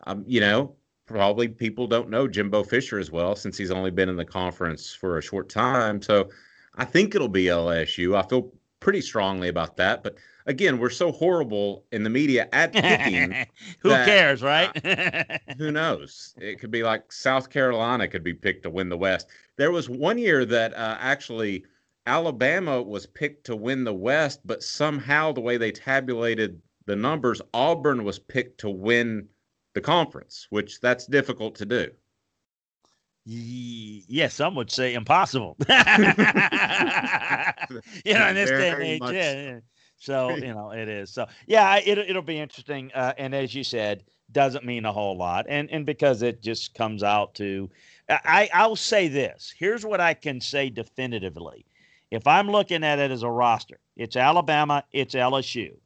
um, 0.06 0.22
you 0.26 0.40
know, 0.40 0.74
probably 1.06 1.48
people 1.48 1.86
don't 1.86 2.10
know 2.10 2.28
Jimbo 2.28 2.64
Fisher 2.64 2.98
as 2.98 3.10
well 3.10 3.34
since 3.34 3.56
he's 3.56 3.70
only 3.70 3.90
been 3.90 4.10
in 4.10 4.16
the 4.16 4.24
conference 4.24 4.92
for 4.92 5.16
a 5.16 5.22
short 5.22 5.48
time. 5.48 6.02
So 6.02 6.28
I 6.76 6.84
think 6.84 7.14
it'll 7.14 7.28
be 7.28 7.44
LSU. 7.44 8.16
I 8.16 8.28
feel 8.28 8.52
pretty 8.80 9.00
strongly 9.00 9.48
about 9.48 9.76
that. 9.78 10.02
But 10.02 10.16
again, 10.48 10.78
we're 10.78 10.90
so 10.90 11.12
horrible 11.12 11.84
in 11.92 12.02
the 12.02 12.10
media 12.10 12.48
at 12.52 12.72
picking. 12.72 13.32
who 13.80 13.90
that, 13.90 14.06
cares, 14.06 14.42
right? 14.42 14.84
uh, 14.84 15.38
who 15.58 15.70
knows? 15.70 16.34
It 16.38 16.58
could 16.58 16.72
be 16.72 16.82
like 16.82 17.12
South 17.12 17.50
Carolina 17.50 18.08
could 18.08 18.24
be 18.24 18.34
picked 18.34 18.64
to 18.64 18.70
win 18.70 18.88
the 18.88 18.96
West. 18.96 19.28
There 19.56 19.70
was 19.70 19.88
one 19.88 20.18
year 20.18 20.44
that 20.46 20.74
uh, 20.74 20.96
actually 20.98 21.64
Alabama 22.06 22.82
was 22.82 23.06
picked 23.06 23.44
to 23.44 23.54
win 23.54 23.84
the 23.84 23.94
West, 23.94 24.40
but 24.44 24.64
somehow 24.64 25.32
the 25.32 25.40
way 25.40 25.56
they 25.56 25.70
tabulated 25.70 26.60
the 26.86 26.96
numbers, 26.96 27.40
Auburn 27.52 28.02
was 28.02 28.18
picked 28.18 28.58
to 28.60 28.70
win 28.70 29.28
the 29.74 29.80
conference, 29.80 30.48
which 30.50 30.80
that's 30.80 31.06
difficult 31.06 31.54
to 31.56 31.66
do. 31.66 31.90
Yes, 33.30 34.34
some 34.34 34.54
would 34.54 34.70
say 34.70 34.94
impossible. 34.94 35.54
you 35.68 35.74
know, 35.74 35.82
in 38.28 38.34
this 38.34 38.48
day 38.48 38.70
and 38.70 38.82
age, 38.82 39.02
yeah, 39.12 39.58
So 39.98 40.36
you 40.36 40.54
know, 40.54 40.70
it 40.70 40.88
is. 40.88 41.10
So 41.10 41.26
yeah, 41.46 41.76
it, 41.76 41.98
it'll 41.98 42.22
be 42.22 42.38
interesting. 42.38 42.90
Uh, 42.94 43.12
and 43.18 43.34
as 43.34 43.54
you 43.54 43.64
said, 43.64 44.04
doesn't 44.32 44.64
mean 44.64 44.84
a 44.84 44.92
whole 44.92 45.16
lot. 45.16 45.46
And 45.48 45.70
and 45.70 45.84
because 45.84 46.22
it 46.22 46.42
just 46.42 46.74
comes 46.74 47.02
out 47.02 47.34
to, 47.36 47.70
I 48.08 48.48
I'll 48.54 48.76
say 48.76 49.08
this. 49.08 49.52
Here's 49.56 49.84
what 49.84 50.00
I 50.00 50.14
can 50.14 50.40
say 50.40 50.70
definitively. 50.70 51.64
If 52.10 52.26
I'm 52.26 52.50
looking 52.50 52.84
at 52.84 52.98
it 52.98 53.10
as 53.10 53.22
a 53.22 53.30
roster, 53.30 53.78
it's 53.96 54.16
Alabama, 54.16 54.84
it's 54.92 55.14
LSU, 55.14 55.76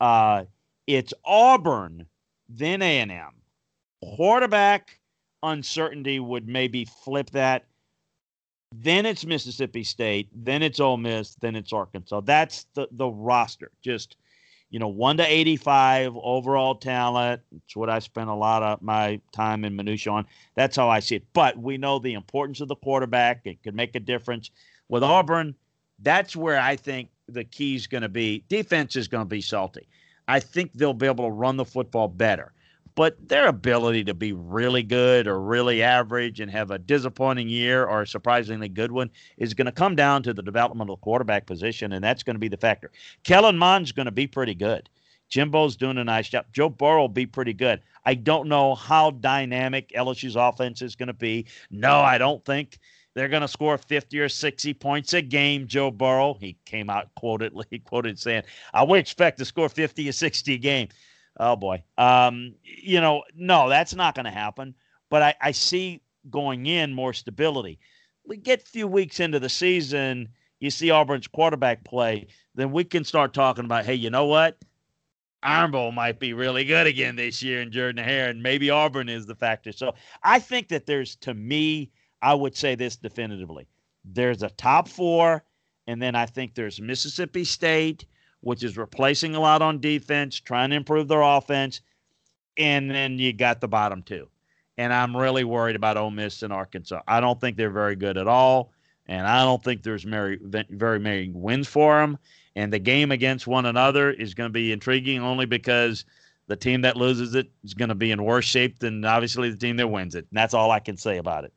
uh, 0.00 0.44
it's 0.86 1.14
Auburn 1.24 2.06
then 2.48 2.82
A&M. 2.82 3.32
Quarterback 4.02 4.98
uncertainty 5.42 6.20
would 6.20 6.48
maybe 6.48 6.84
flip 6.84 7.30
that. 7.30 7.64
Then 8.80 9.06
it's 9.06 9.24
Mississippi 9.24 9.84
State, 9.84 10.28
then 10.34 10.62
it's 10.62 10.80
Ole 10.80 10.96
Miss, 10.96 11.36
then 11.36 11.54
it's 11.54 11.72
Arkansas. 11.72 12.20
That's 12.22 12.66
the 12.74 12.88
the 12.90 13.08
roster. 13.08 13.70
Just 13.82 14.16
you 14.70 14.80
know, 14.80 14.88
one 14.88 15.16
to 15.18 15.24
85 15.24 16.16
overall 16.16 16.74
talent. 16.74 17.42
It's 17.54 17.76
what 17.76 17.88
I 17.88 18.00
spent 18.00 18.28
a 18.28 18.34
lot 18.34 18.64
of 18.64 18.82
my 18.82 19.20
time 19.30 19.64
in 19.64 19.76
minutia 19.76 20.12
on. 20.12 20.26
That's 20.56 20.76
how 20.76 20.88
I 20.88 20.98
see 20.98 21.16
it. 21.16 21.24
But 21.32 21.56
we 21.56 21.78
know 21.78 22.00
the 22.00 22.14
importance 22.14 22.60
of 22.60 22.66
the 22.66 22.74
quarterback. 22.74 23.42
It 23.44 23.62
could 23.62 23.76
make 23.76 23.94
a 23.94 24.00
difference. 24.00 24.50
With 24.88 25.04
Auburn, 25.04 25.54
that's 26.00 26.34
where 26.34 26.58
I 26.58 26.74
think 26.74 27.10
the 27.28 27.44
key 27.44 27.76
is 27.76 27.86
going 27.86 28.02
to 28.02 28.08
be. 28.08 28.42
Defense 28.48 28.96
is 28.96 29.06
going 29.06 29.22
to 29.22 29.28
be 29.28 29.40
salty. 29.40 29.86
I 30.26 30.40
think 30.40 30.72
they'll 30.72 30.92
be 30.92 31.06
able 31.06 31.26
to 31.26 31.30
run 31.30 31.56
the 31.56 31.64
football 31.64 32.08
better 32.08 32.52
but 32.94 33.28
their 33.28 33.48
ability 33.48 34.04
to 34.04 34.14
be 34.14 34.32
really 34.32 34.82
good 34.82 35.26
or 35.26 35.40
really 35.40 35.82
average 35.82 36.40
and 36.40 36.50
have 36.50 36.70
a 36.70 36.78
disappointing 36.78 37.48
year 37.48 37.84
or 37.84 38.02
a 38.02 38.06
surprisingly 38.06 38.68
good 38.68 38.92
one 38.92 39.10
is 39.36 39.54
going 39.54 39.66
to 39.66 39.72
come 39.72 39.96
down 39.96 40.22
to 40.22 40.32
the 40.32 40.42
development 40.42 40.90
of 40.90 40.98
the 40.98 41.02
quarterback 41.02 41.46
position, 41.46 41.92
and 41.92 42.04
that's 42.04 42.22
going 42.22 42.36
to 42.36 42.40
be 42.40 42.48
the 42.48 42.56
factor. 42.56 42.90
Kellen 43.24 43.58
Mond's 43.58 43.92
going 43.92 44.06
to 44.06 44.12
be 44.12 44.26
pretty 44.26 44.54
good. 44.54 44.88
Jimbo's 45.28 45.76
doing 45.76 45.98
a 45.98 46.04
nice 46.04 46.28
job. 46.28 46.46
Joe 46.52 46.68
Burrow 46.68 47.02
will 47.02 47.08
be 47.08 47.26
pretty 47.26 47.54
good. 47.54 47.80
I 48.04 48.14
don't 48.14 48.48
know 48.48 48.74
how 48.74 49.10
dynamic 49.10 49.90
LSU's 49.96 50.36
offense 50.36 50.82
is 50.82 50.94
going 50.94 51.08
to 51.08 51.14
be. 51.14 51.46
No, 51.70 52.00
I 52.00 52.18
don't 52.18 52.44
think 52.44 52.78
they're 53.14 53.28
going 53.28 53.42
to 53.42 53.48
score 53.48 53.78
50 53.78 54.18
or 54.20 54.28
60 54.28 54.74
points 54.74 55.12
a 55.14 55.22
game, 55.22 55.66
Joe 55.66 55.90
Burrow. 55.90 56.34
He 56.34 56.56
came 56.66 56.90
out 56.90 57.14
quoted, 57.16 57.52
he 57.70 57.78
quoted 57.78 58.18
saying, 58.18 58.42
I 58.72 58.82
would 58.82 58.98
expect 58.98 59.38
to 59.38 59.44
score 59.44 59.68
50 59.68 60.08
or 60.08 60.12
60 60.12 60.54
a 60.54 60.58
game. 60.58 60.88
Oh 61.38 61.56
boy. 61.56 61.82
Um, 61.98 62.54
you 62.62 63.00
know, 63.00 63.24
no, 63.34 63.68
that's 63.68 63.94
not 63.94 64.14
going 64.14 64.26
to 64.26 64.30
happen. 64.30 64.74
But 65.10 65.22
I, 65.22 65.34
I 65.40 65.50
see 65.52 66.02
going 66.30 66.66
in 66.66 66.94
more 66.94 67.12
stability. 67.12 67.78
We 68.26 68.36
get 68.36 68.62
a 68.62 68.66
few 68.66 68.88
weeks 68.88 69.20
into 69.20 69.38
the 69.38 69.48
season, 69.48 70.28
you 70.60 70.70
see 70.70 70.90
Auburn's 70.90 71.26
quarterback 71.26 71.84
play, 71.84 72.28
then 72.54 72.72
we 72.72 72.84
can 72.84 73.04
start 73.04 73.34
talking 73.34 73.66
about, 73.66 73.84
hey, 73.84 73.94
you 73.94 74.10
know 74.10 74.26
what? 74.26 74.58
Iron 75.42 75.70
Bowl 75.72 75.92
might 75.92 76.18
be 76.18 76.32
really 76.32 76.64
good 76.64 76.86
again 76.86 77.16
this 77.16 77.42
year 77.42 77.60
in 77.60 77.70
Jordan 77.70 78.02
Hare, 78.02 78.30
and 78.30 78.42
maybe 78.42 78.70
Auburn 78.70 79.10
is 79.10 79.26
the 79.26 79.34
factor. 79.34 79.72
So 79.72 79.94
I 80.22 80.38
think 80.38 80.68
that 80.68 80.86
there's, 80.86 81.16
to 81.16 81.34
me, 81.34 81.90
I 82.22 82.32
would 82.32 82.56
say 82.56 82.74
this 82.74 82.96
definitively. 82.96 83.68
There's 84.06 84.42
a 84.42 84.48
top 84.48 84.88
four, 84.88 85.44
and 85.86 86.00
then 86.00 86.14
I 86.14 86.24
think 86.24 86.54
there's 86.54 86.80
Mississippi 86.80 87.44
State, 87.44 88.06
which 88.44 88.62
is 88.62 88.76
replacing 88.76 89.34
a 89.34 89.40
lot 89.40 89.62
on 89.62 89.80
defense, 89.80 90.38
trying 90.38 90.70
to 90.70 90.76
improve 90.76 91.08
their 91.08 91.22
offense, 91.22 91.80
and 92.58 92.90
then 92.90 93.18
you 93.18 93.32
got 93.32 93.60
the 93.60 93.66
bottom 93.66 94.02
two. 94.02 94.28
And 94.76 94.92
I'm 94.92 95.16
really 95.16 95.44
worried 95.44 95.76
about 95.76 95.96
Ole 95.96 96.10
Miss 96.10 96.42
and 96.42 96.52
Arkansas. 96.52 97.00
I 97.08 97.20
don't 97.20 97.40
think 97.40 97.56
they're 97.56 97.70
very 97.70 97.96
good 97.96 98.18
at 98.18 98.28
all, 98.28 98.72
and 99.06 99.26
I 99.26 99.44
don't 99.44 99.62
think 99.64 99.82
there's 99.82 100.04
very 100.04 100.38
very 100.42 100.98
many 100.98 101.30
wins 101.30 101.68
for 101.68 101.98
them. 101.98 102.18
And 102.54 102.72
the 102.72 102.78
game 102.78 103.10
against 103.10 103.46
one 103.46 103.66
another 103.66 104.10
is 104.10 104.34
going 104.34 104.48
to 104.48 104.52
be 104.52 104.72
intriguing 104.72 105.20
only 105.22 105.46
because 105.46 106.04
the 106.46 106.56
team 106.56 106.82
that 106.82 106.96
loses 106.96 107.34
it 107.34 107.50
is 107.64 107.72
going 107.72 107.88
to 107.88 107.94
be 107.94 108.10
in 108.10 108.22
worse 108.22 108.44
shape 108.44 108.78
than 108.78 109.04
obviously 109.06 109.50
the 109.50 109.56
team 109.56 109.76
that 109.78 109.88
wins 109.88 110.14
it. 110.14 110.26
And 110.30 110.36
that's 110.36 110.54
all 110.54 110.70
I 110.70 110.80
can 110.80 110.98
say 110.98 111.16
about 111.16 111.44
it. 111.44 111.52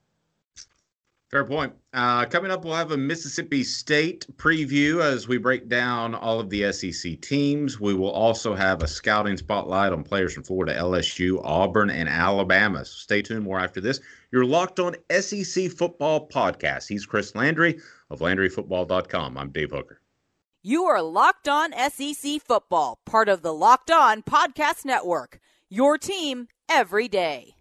Fair 1.30 1.44
point. 1.44 1.74
Uh, 1.92 2.24
coming 2.24 2.52
up, 2.52 2.64
we'll 2.64 2.74
have 2.74 2.92
a 2.92 2.98
Mississippi 2.98 3.62
State 3.62 4.26
preview 4.38 5.02
as 5.02 5.28
we 5.28 5.38
break 5.38 5.68
down 5.68 6.16
all 6.16 6.40
of 6.40 6.50
the 6.50 6.72
SEC 6.72 7.20
teams. 7.20 7.82
We 7.82 7.94
will 7.94 8.12
also 8.12 8.56
have 8.56 8.82
a 8.82 8.88
scouting 8.88 9.36
spotlight 9.36 9.92
on 9.92 10.04
players 10.04 10.34
from 10.34 10.44
Florida, 10.44 10.74
LSU, 10.74 11.42
Auburn, 11.44 11.90
and 11.90 12.08
Alabama. 12.08 12.86
So 12.86 12.94
stay 12.96 13.22
tuned 13.22 13.44
more 13.44 13.60
after 13.60 13.82
this. 13.82 14.00
You're 14.32 14.46
locked 14.46 14.80
on 14.80 14.96
SEC 15.12 15.70
Football 15.72 16.30
Podcast. 16.30 16.88
He's 16.88 17.06
Chris 17.06 17.36
Landry 17.36 17.80
of 18.10 18.20
LandryFootball.com. 18.20 19.38
I'm 19.38 19.50
Dave 19.50 19.72
Hooker. 19.72 20.00
You 20.64 20.86
are 20.86 21.02
locked 21.02 21.50
on 21.50 21.74
SEC 21.74 22.42
Football, 22.42 23.00
part 23.06 23.28
of 23.28 23.42
the 23.42 23.54
Locked 23.54 23.92
On 23.92 24.24
Podcast 24.24 24.86
Network. 24.86 25.40
Your 25.70 25.98
team 25.98 26.48
every 26.70 27.10
day. 27.10 27.57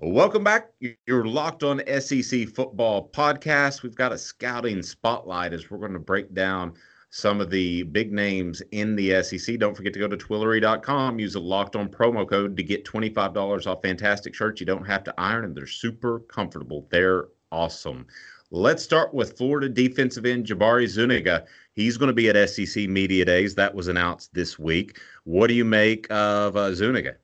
Welcome 0.00 0.44
back. 0.44 0.68
You're 1.08 1.26
locked 1.26 1.64
on 1.64 1.82
SEC 2.00 2.46
Football 2.50 3.10
Podcast. 3.12 3.82
We've 3.82 3.96
got 3.96 4.12
a 4.12 4.18
scouting 4.18 4.80
spotlight 4.80 5.52
as 5.52 5.68
we're 5.68 5.78
going 5.78 5.92
to 5.94 5.98
break 5.98 6.32
down 6.32 6.74
some 7.10 7.40
of 7.40 7.50
the 7.50 7.82
big 7.82 8.12
names 8.12 8.62
in 8.70 8.94
the 8.94 9.20
SEC. 9.24 9.58
Don't 9.58 9.76
forget 9.76 9.92
to 9.94 9.98
go 9.98 10.06
to 10.06 10.16
Twillory.com. 10.16 11.18
Use 11.18 11.34
a 11.34 11.40
locked 11.40 11.74
on 11.74 11.88
promo 11.88 12.28
code 12.28 12.56
to 12.56 12.62
get 12.62 12.84
$25 12.84 13.66
off 13.66 13.82
fantastic 13.82 14.36
shirts. 14.36 14.60
You 14.60 14.66
don't 14.66 14.86
have 14.86 15.02
to 15.02 15.14
iron 15.18 15.42
them, 15.42 15.54
they're 15.54 15.66
super 15.66 16.20
comfortable. 16.20 16.86
They're 16.92 17.26
awesome. 17.50 18.06
Let's 18.52 18.84
start 18.84 19.12
with 19.12 19.36
Florida 19.36 19.68
defensive 19.68 20.24
end 20.24 20.46
Jabari 20.46 20.86
Zuniga. 20.86 21.44
He's 21.72 21.96
going 21.96 22.06
to 22.06 22.12
be 22.12 22.28
at 22.28 22.48
SEC 22.48 22.88
Media 22.88 23.24
Days. 23.24 23.56
That 23.56 23.74
was 23.74 23.88
announced 23.88 24.32
this 24.32 24.60
week. 24.60 25.00
What 25.24 25.48
do 25.48 25.54
you 25.54 25.64
make 25.64 26.06
of 26.08 26.56
uh, 26.56 26.72
Zuniga? 26.72 27.16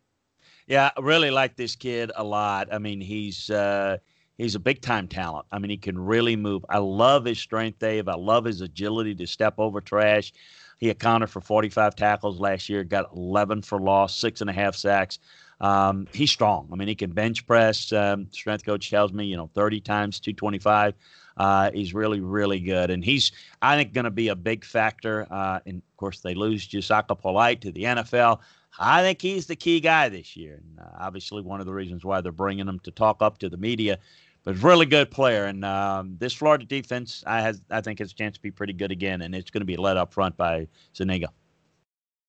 Yeah, 0.67 0.91
I 0.97 1.01
really 1.01 1.31
like 1.31 1.57
this 1.57 1.77
kid 1.77 2.11
a 2.17 2.25
lot. 2.25 2.69
I 2.73 2.79
mean, 2.79 3.01
he's 3.01 3.51
uh, 3.51 3.99
he's 4.39 4.55
a 4.55 4.61
big 4.61 4.81
time 4.81 5.09
talent. 5.09 5.47
I 5.53 5.59
mean, 5.59 5.71
he 5.71 5.77
can 5.77 5.99
really 5.99 6.37
move. 6.37 6.65
I 6.69 6.79
love 6.79 7.25
his 7.27 7.39
strength, 7.39 7.79
Dave. 7.79 8.09
I 8.09 8.15
love 8.15 8.45
his 8.45 8.61
agility 8.63 9.15
to 9.17 9.27
step 9.27 9.55
over 9.59 9.81
trash. 9.81 10.33
He 10.79 10.91
accounted 10.91 11.31
for 11.31 11.41
45 11.41 11.95
tackles 11.97 12.41
last 12.41 12.69
year, 12.69 12.83
got 12.83 13.11
11 13.15 13.63
for 13.63 13.79
loss, 13.79 14.19
six 14.19 14.41
and 14.41 14.51
a 14.51 14.53
half 14.53 14.75
sacks. 14.75 15.19
Um, 15.61 16.09
he's 16.13 16.31
strong. 16.31 16.69
I 16.73 16.77
mean, 16.77 16.89
he 16.89 16.95
can 16.95 17.13
bench 17.13 17.47
press. 17.47 17.93
Um, 17.93 18.27
strength 18.33 18.65
coach 18.65 18.91
tells 18.91 19.13
me, 19.13 19.25
you 19.27 19.37
know, 19.37 19.49
30 19.55 19.81
times 19.81 20.19
225. 20.21 20.95
Uh, 21.37 21.71
he's 21.73 21.95
really, 21.95 22.21
really 22.21 22.61
good. 22.61 22.91
And 22.91 23.05
he's, 23.05 23.33
I 23.63 23.77
think, 23.77 23.93
going 23.93 24.05
to 24.05 24.11
be 24.11 24.29
a 24.29 24.37
big 24.37 24.65
factor. 24.65 25.27
Uh, 25.31 25.61
and 25.65 25.79
of 25.79 25.97
course, 25.97 26.21
they 26.21 26.35
lose 26.35 26.67
Jachai 26.67 27.19
Polite 27.21 27.61
to 27.63 27.73
the 27.73 27.85
NFL. 27.85 28.41
I 28.79 29.03
think 29.03 29.23
he's 29.23 29.47
the 29.47 29.57
key 29.57 29.81
guy 29.81 30.09
this 30.09 30.37
year. 30.37 30.61
And 30.63 30.81
uh, 30.81 30.91
obviously, 30.99 31.43
one 31.43 31.61
of 31.61 31.67
the 31.67 31.73
reasons 31.73 32.05
why 32.05 32.21
they're 32.21 32.33
bringing 32.33 32.67
him 32.67 32.81
to 32.81 32.91
talk 32.91 33.23
up 33.23 33.39
to 33.39 33.49
the 33.49 33.57
media. 33.57 33.99
But 34.45 34.63
really 34.63 34.85
good 34.85 35.11
player, 35.11 35.47
and 35.47 35.65
um, 35.65 36.17
this 36.19 36.35
Florida 36.35 36.67
defense, 36.67 37.25
I 37.27 37.41
has 37.41 37.63
I 37.71 37.81
think 37.81 37.99
has 38.01 38.13
a 38.13 38.15
chance 38.15 38.37
to 38.37 38.43
be 38.43 38.51
pretty 38.51 38.75
good 38.75 38.93
again, 38.93 39.23
and 39.23 39.35
it's 39.35 39.51
going 39.51 39.63
to 39.63 39.67
be 39.67 39.79
led 39.79 39.97
up 39.97 40.13
front 40.13 40.37
by 40.37 40.69
Zuniga. 40.95 41.29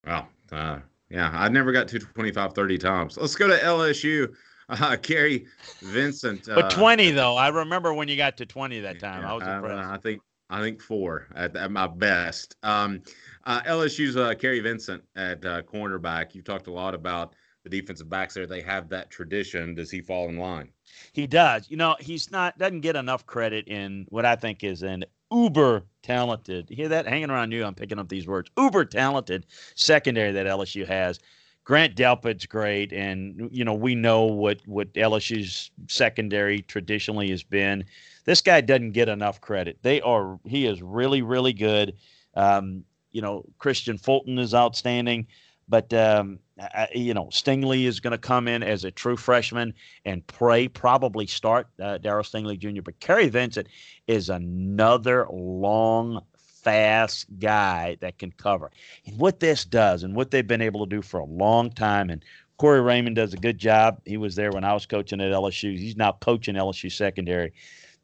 Wow, 0.07 0.29
uh, 0.49 0.79
yeah, 1.09 1.29
I 1.33 1.49
never 1.49 1.73
got 1.73 1.89
to 1.89 1.99
25, 1.99 2.53
30 2.53 2.77
times. 2.77 3.17
Let's 3.17 3.35
go 3.35 3.47
to 3.47 3.57
LSU. 3.57 4.33
Uh, 4.67 4.97
Kary 4.97 5.45
Vincent. 5.83 6.47
but 6.47 6.65
uh, 6.65 6.69
20 6.71 7.11
though, 7.11 7.35
I 7.35 7.49
remember 7.49 7.93
when 7.93 8.07
you 8.07 8.17
got 8.17 8.35
to 8.37 8.47
20 8.47 8.79
that 8.79 8.99
time. 8.99 9.21
Yeah, 9.21 9.29
I 9.29 9.33
was 9.35 9.47
impressed. 9.47 9.87
I, 9.87 9.93
I 9.93 9.97
think 9.99 10.23
I 10.49 10.61
think 10.61 10.81
four 10.81 11.27
at, 11.35 11.55
at 11.55 11.71
my 11.71 11.87
best. 11.87 12.55
Um, 12.63 13.01
uh, 13.45 13.61
LSU's 13.63 14.15
uh, 14.15 14.33
Kary 14.35 14.59
Vincent 14.59 15.03
at 15.15 15.43
uh, 15.45 15.61
cornerback. 15.63 16.35
You 16.35 16.41
talked 16.41 16.67
a 16.67 16.71
lot 16.71 16.93
about 16.93 17.35
the 17.63 17.69
defensive 17.69 18.09
backs 18.09 18.35
there. 18.35 18.45
They 18.45 18.61
have 18.61 18.89
that 18.89 19.09
tradition. 19.09 19.73
Does 19.73 19.89
he 19.89 20.01
fall 20.01 20.29
in 20.29 20.37
line? 20.37 20.69
He 21.13 21.25
does. 21.25 21.69
You 21.69 21.77
know, 21.77 21.95
he's 21.99 22.31
not 22.31 22.57
doesn't 22.57 22.81
get 22.81 22.95
enough 22.95 23.25
credit 23.25 23.67
in 23.67 24.05
what 24.09 24.25
I 24.25 24.35
think 24.35 24.63
is 24.63 24.83
an 24.83 25.03
uber 25.31 25.83
talented. 26.03 26.69
You 26.69 26.75
hear 26.75 26.89
that 26.89 27.07
hanging 27.07 27.31
around 27.31 27.51
you? 27.51 27.65
I'm 27.65 27.73
picking 27.73 27.99
up 27.99 28.07
these 28.07 28.27
words. 28.27 28.49
Uber 28.57 28.85
talented 28.85 29.47
secondary 29.73 30.31
that 30.31 30.45
LSU 30.45 30.85
has. 30.87 31.19
Grant 31.63 31.95
Delpit's 31.95 32.45
great, 32.45 32.93
and 32.93 33.49
you 33.51 33.65
know 33.65 33.73
we 33.73 33.95
know 33.95 34.25
what 34.25 34.59
what 34.67 34.93
LSU's 34.93 35.71
secondary 35.87 36.61
traditionally 36.61 37.31
has 37.31 37.41
been. 37.41 37.83
This 38.25 38.41
guy 38.41 38.61
doesn't 38.61 38.91
get 38.91 39.09
enough 39.09 39.41
credit. 39.41 39.77
They 39.81 40.01
are 40.01 40.39
he 40.45 40.65
is 40.65 40.81
really 40.81 41.21
really 41.21 41.53
good. 41.53 41.95
Um, 42.35 42.83
you 43.11 43.21
know, 43.21 43.45
Kristian 43.59 43.99
Fulton 43.99 44.37
is 44.37 44.53
outstanding, 44.53 45.27
but 45.69 45.93
um, 45.93 46.39
I, 46.59 46.89
you 46.93 47.13
know, 47.13 47.25
Stingley 47.25 47.85
is 47.85 47.99
going 47.99 48.11
to 48.11 48.17
come 48.17 48.47
in 48.47 48.61
as 48.61 48.83
a 48.83 48.91
true 48.91 49.15
freshman 49.15 49.73
and 50.03 50.25
pray 50.27 50.67
probably 50.67 51.27
start 51.27 51.67
uh, 51.81 51.97
Derek 51.97 52.25
Stingley 52.25 52.57
Jr. 52.59 52.81
But 52.81 52.99
Kary 52.99 53.29
Vincent 53.29 53.67
is 54.07 54.29
another 54.29 55.27
long, 55.31 56.21
fast 56.37 57.27
guy 57.39 57.95
that 58.01 58.17
can 58.17 58.31
cover. 58.31 58.71
And 59.05 59.17
what 59.17 59.39
this 59.39 59.65
does, 59.65 60.03
and 60.03 60.15
what 60.15 60.31
they've 60.31 60.45
been 60.45 60.61
able 60.61 60.85
to 60.85 60.95
do 60.95 61.01
for 61.01 61.19
a 61.19 61.25
long 61.25 61.69
time, 61.71 62.09
and 62.09 62.23
Corey 62.57 62.81
Raymond 62.81 63.15
does 63.15 63.33
a 63.33 63.37
good 63.37 63.57
job. 63.57 64.01
He 64.05 64.17
was 64.17 64.35
there 64.35 64.51
when 64.51 64.63
I 64.63 64.73
was 64.73 64.85
coaching 64.85 65.21
at 65.21 65.31
LSU. 65.31 65.77
He's 65.77 65.97
now 65.97 66.13
coaching 66.13 66.55
LSU 66.55 66.91
secondary. 66.91 67.53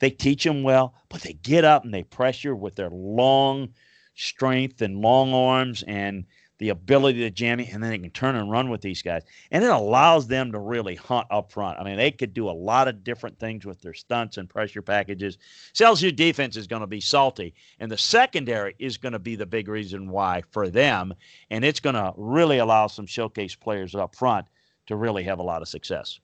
They 0.01 0.09
teach 0.09 0.43
them 0.43 0.63
well, 0.63 0.95
but 1.09 1.21
they 1.21 1.33
get 1.33 1.63
up 1.63 1.85
and 1.85 1.93
they 1.93 2.03
pressure 2.03 2.55
with 2.55 2.75
their 2.75 2.89
long 2.89 3.69
strength 4.15 4.81
and 4.81 4.99
long 4.99 5.31
arms 5.31 5.83
and 5.87 6.25
the 6.57 6.69
ability 6.69 7.19
to 7.19 7.29
jam 7.29 7.59
it, 7.59 7.71
and 7.71 7.81
then 7.81 7.91
they 7.91 7.97
can 7.99 8.09
turn 8.09 8.35
and 8.35 8.49
run 8.49 8.69
with 8.69 8.81
these 8.81 9.01
guys. 9.01 9.23
And 9.51 9.63
it 9.63 9.69
allows 9.69 10.27
them 10.27 10.51
to 10.51 10.59
really 10.59 10.95
hunt 10.95 11.27
up 11.31 11.51
front. 11.51 11.79
I 11.79 11.83
mean, 11.83 11.97
they 11.97 12.11
could 12.11 12.33
do 12.33 12.49
a 12.49 12.51
lot 12.51 12.87
of 12.87 13.03
different 13.03 13.39
things 13.39 13.65
with 13.65 13.81
their 13.81 13.93
stunts 13.93 14.37
and 14.37 14.49
pressure 14.49 14.81
packages. 14.81 15.37
LSU 15.75 16.15
defense 16.15 16.57
is 16.57 16.67
going 16.67 16.81
to 16.81 16.87
be 16.87 16.99
salty, 16.99 17.53
and 17.79 17.91
the 17.91 17.97
secondary 17.97 18.75
is 18.79 18.97
going 18.97 19.13
to 19.13 19.19
be 19.19 19.35
the 19.35 19.45
big 19.45 19.67
reason 19.67 20.09
why 20.09 20.43
for 20.51 20.69
them. 20.69 21.13
And 21.49 21.63
it's 21.63 21.79
going 21.79 21.95
to 21.95 22.13
really 22.15 22.57
allow 22.57 22.87
some 22.87 23.07
showcase 23.07 23.55
players 23.55 23.95
up 23.95 24.15
front 24.15 24.47
to 24.87 24.95
really 24.95 25.23
have 25.23 25.39
a 25.39 25.43
lot 25.43 25.61
of 25.61 25.67
success. 25.67 26.19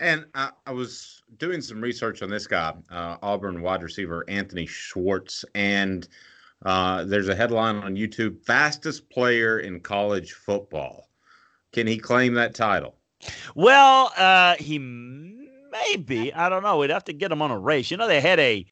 And 0.00 0.26
I, 0.34 0.50
I 0.66 0.72
was 0.72 1.22
doing 1.38 1.60
some 1.60 1.80
research 1.80 2.22
on 2.22 2.30
this 2.30 2.46
guy, 2.46 2.74
uh, 2.90 3.16
Auburn 3.22 3.62
wide 3.62 3.82
receiver 3.82 4.24
Anthony 4.28 4.66
Schwartz, 4.66 5.44
and– 5.54 6.08
Uh, 6.64 7.04
there's 7.04 7.28
a 7.28 7.34
headline 7.34 7.76
on 7.76 7.94
YouTube: 7.94 8.40
fastest 8.46 9.10
player 9.10 9.58
in 9.58 9.80
college 9.80 10.32
football. 10.32 11.10
Can 11.74 11.86
he 11.86 11.98
claim 11.98 12.32
that 12.34 12.54
title? 12.54 12.96
Well, 13.54 14.12
uh, 14.16 14.54
he 14.54 14.78
may 14.78 15.96
be. 15.96 16.32
I 16.32 16.48
don't 16.48 16.62
know. 16.62 16.78
We'd 16.78 16.88
have 16.88 17.04
to 17.04 17.12
get 17.12 17.30
him 17.30 17.42
on 17.42 17.50
a 17.50 17.58
race. 17.58 17.90
You 17.90 17.98
know, 17.98 18.08
they 18.08 18.22
had 18.22 18.40
a 18.40 18.64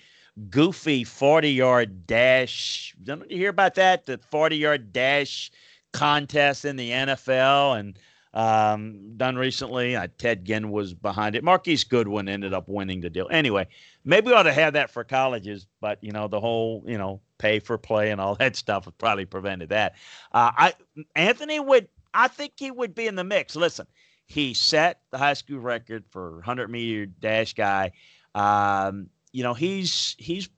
goofy 0.48 1.04
40 1.04 1.50
yard 1.52 2.06
dash. 2.06 2.94
Didn't 3.02 3.30
you 3.30 3.36
hear 3.36 3.50
about 3.50 3.74
that? 3.74 4.06
The 4.06 4.18
40 4.30 4.56
yard 4.56 4.92
dash 4.94 5.50
contest 5.92 6.64
in 6.64 6.76
the 6.76 6.92
NFL 6.92 7.78
and 7.78 7.98
um, 8.34 9.16
done 9.16 9.36
recently. 9.36 9.96
Uh, 9.96 10.08
Ted 10.18 10.44
Ginn 10.44 10.70
was 10.70 10.94
behind 10.94 11.34
it. 11.34 11.44
Marquise 11.44 11.84
Goodwin 11.84 12.28
ended 12.28 12.54
up 12.54 12.68
winning 12.68 13.00
the 13.00 13.10
deal. 13.10 13.28
Anyway, 13.30 13.66
maybe 14.04 14.28
we 14.28 14.34
ought 14.34 14.44
to 14.44 14.52
have 14.52 14.72
that 14.72 14.90
for 14.90 15.04
colleges, 15.04 15.66
but 15.80 16.02
you 16.02 16.12
know 16.12 16.28
the 16.28 16.40
whole 16.40 16.82
you 16.86 16.98
know 16.98 17.20
pay 17.38 17.58
for 17.58 17.76
play 17.78 18.10
and 18.10 18.20
all 18.20 18.34
that 18.36 18.56
stuff 18.56 18.88
probably 18.98 19.24
prevented 19.24 19.68
that. 19.70 19.94
Uh, 20.32 20.52
I 20.56 20.74
Anthony 21.14 21.60
would. 21.60 21.88
I 22.14 22.28
think 22.28 22.52
he 22.56 22.70
would 22.70 22.94
be 22.94 23.06
in 23.06 23.14
the 23.14 23.24
mix. 23.24 23.56
Listen, 23.56 23.86
he 24.26 24.54
set 24.54 25.00
the 25.10 25.18
high 25.18 25.34
school 25.34 25.60
record 25.60 26.04
for 26.10 26.36
100 26.36 26.68
meter 26.68 27.06
dash 27.06 27.54
guy. 27.54 27.92
Um, 28.34 29.08
you 29.32 29.42
know 29.42 29.54
he's 29.54 30.14
he's 30.18 30.48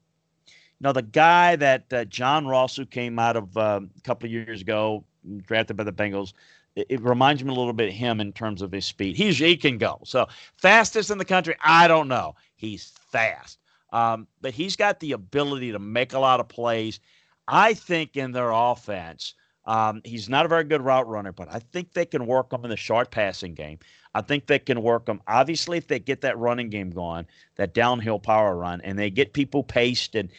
you 0.47 0.53
know 0.81 0.93
the 0.93 1.03
guy 1.03 1.57
that 1.57 1.93
uh, 1.93 2.05
John 2.05 2.47
Ross 2.47 2.77
who 2.77 2.87
came 2.87 3.19
out 3.19 3.37
of 3.37 3.57
um, 3.57 3.91
a 3.97 4.01
couple 4.03 4.27
of 4.27 4.33
years 4.33 4.61
ago 4.61 5.05
drafted 5.47 5.77
by 5.77 5.85
the 5.85 5.93
Bengals. 5.93 6.35
It, 6.77 6.87
it, 6.89 7.03
reminds 7.03 7.45
me 7.45 7.51
a 7.51 7.55
little 7.55 7.73
bit 7.73 7.89
of 7.89 7.95
him 7.95 8.21
in 8.21 8.33
terms 8.33 8.63
of 8.63 8.73
his 8.73 8.85
speed. 8.85 9.17
He's 9.17 9.39
he 9.39 9.57
can 9.57 9.79
go. 9.79 10.01
So 10.05 10.27
fastest 10.57 11.11
in 11.11 11.19
the 11.19 11.25
country, 11.25 11.57
I 11.63 11.89
don't 11.89 12.09
know. 12.09 12.35
He's 12.57 12.93
fast, 13.11 13.59
um, 13.93 14.27
but 14.41 14.53
he's 14.53 14.77
got 14.77 15.01
the 15.01 15.13
ability 15.13 15.73
to 15.73 15.79
make 15.79 16.13
a 16.13 16.19
lot 16.19 16.41
of 16.41 16.49
plays. 16.49 17.01
I 17.47 17.75
think 17.75 18.17
in 18.17 18.33
their 18.33 18.51
offense, 18.51 19.35
um, 19.67 20.01
he's 20.05 20.29
not 20.29 20.45
a 20.45 20.49
very 20.49 20.65
good 20.65 20.83
route 20.83 21.09
runner, 21.09 21.33
but 21.33 21.49
I 21.51 21.59
think 21.59 21.93
they 21.93 22.07
can 22.07 22.27
work 22.27 22.53
him 22.53 22.65
in 22.65 22.71
the 22.71 22.77
short 22.77 23.11
passing 23.11 23.55
game. 23.55 23.79
I 24.15 24.21
think 24.21 24.47
they 24.47 24.59
can 24.59 24.83
work 24.83 25.09
him. 25.09 25.21
Obviously, 25.27 25.79
if 25.79 25.89
they 25.89 25.99
get 25.99 26.21
that 26.21 26.39
running 26.39 26.71
game 26.71 26.91
going, 26.91 27.27
that 27.57 27.75
downhill 27.75 28.19
power 28.19 28.57
run, 28.57 28.81
and 28.83 28.99
they 28.99 29.11
get 29.11 29.33
people 29.33 29.65
paced 29.65 30.15
and 30.15 30.31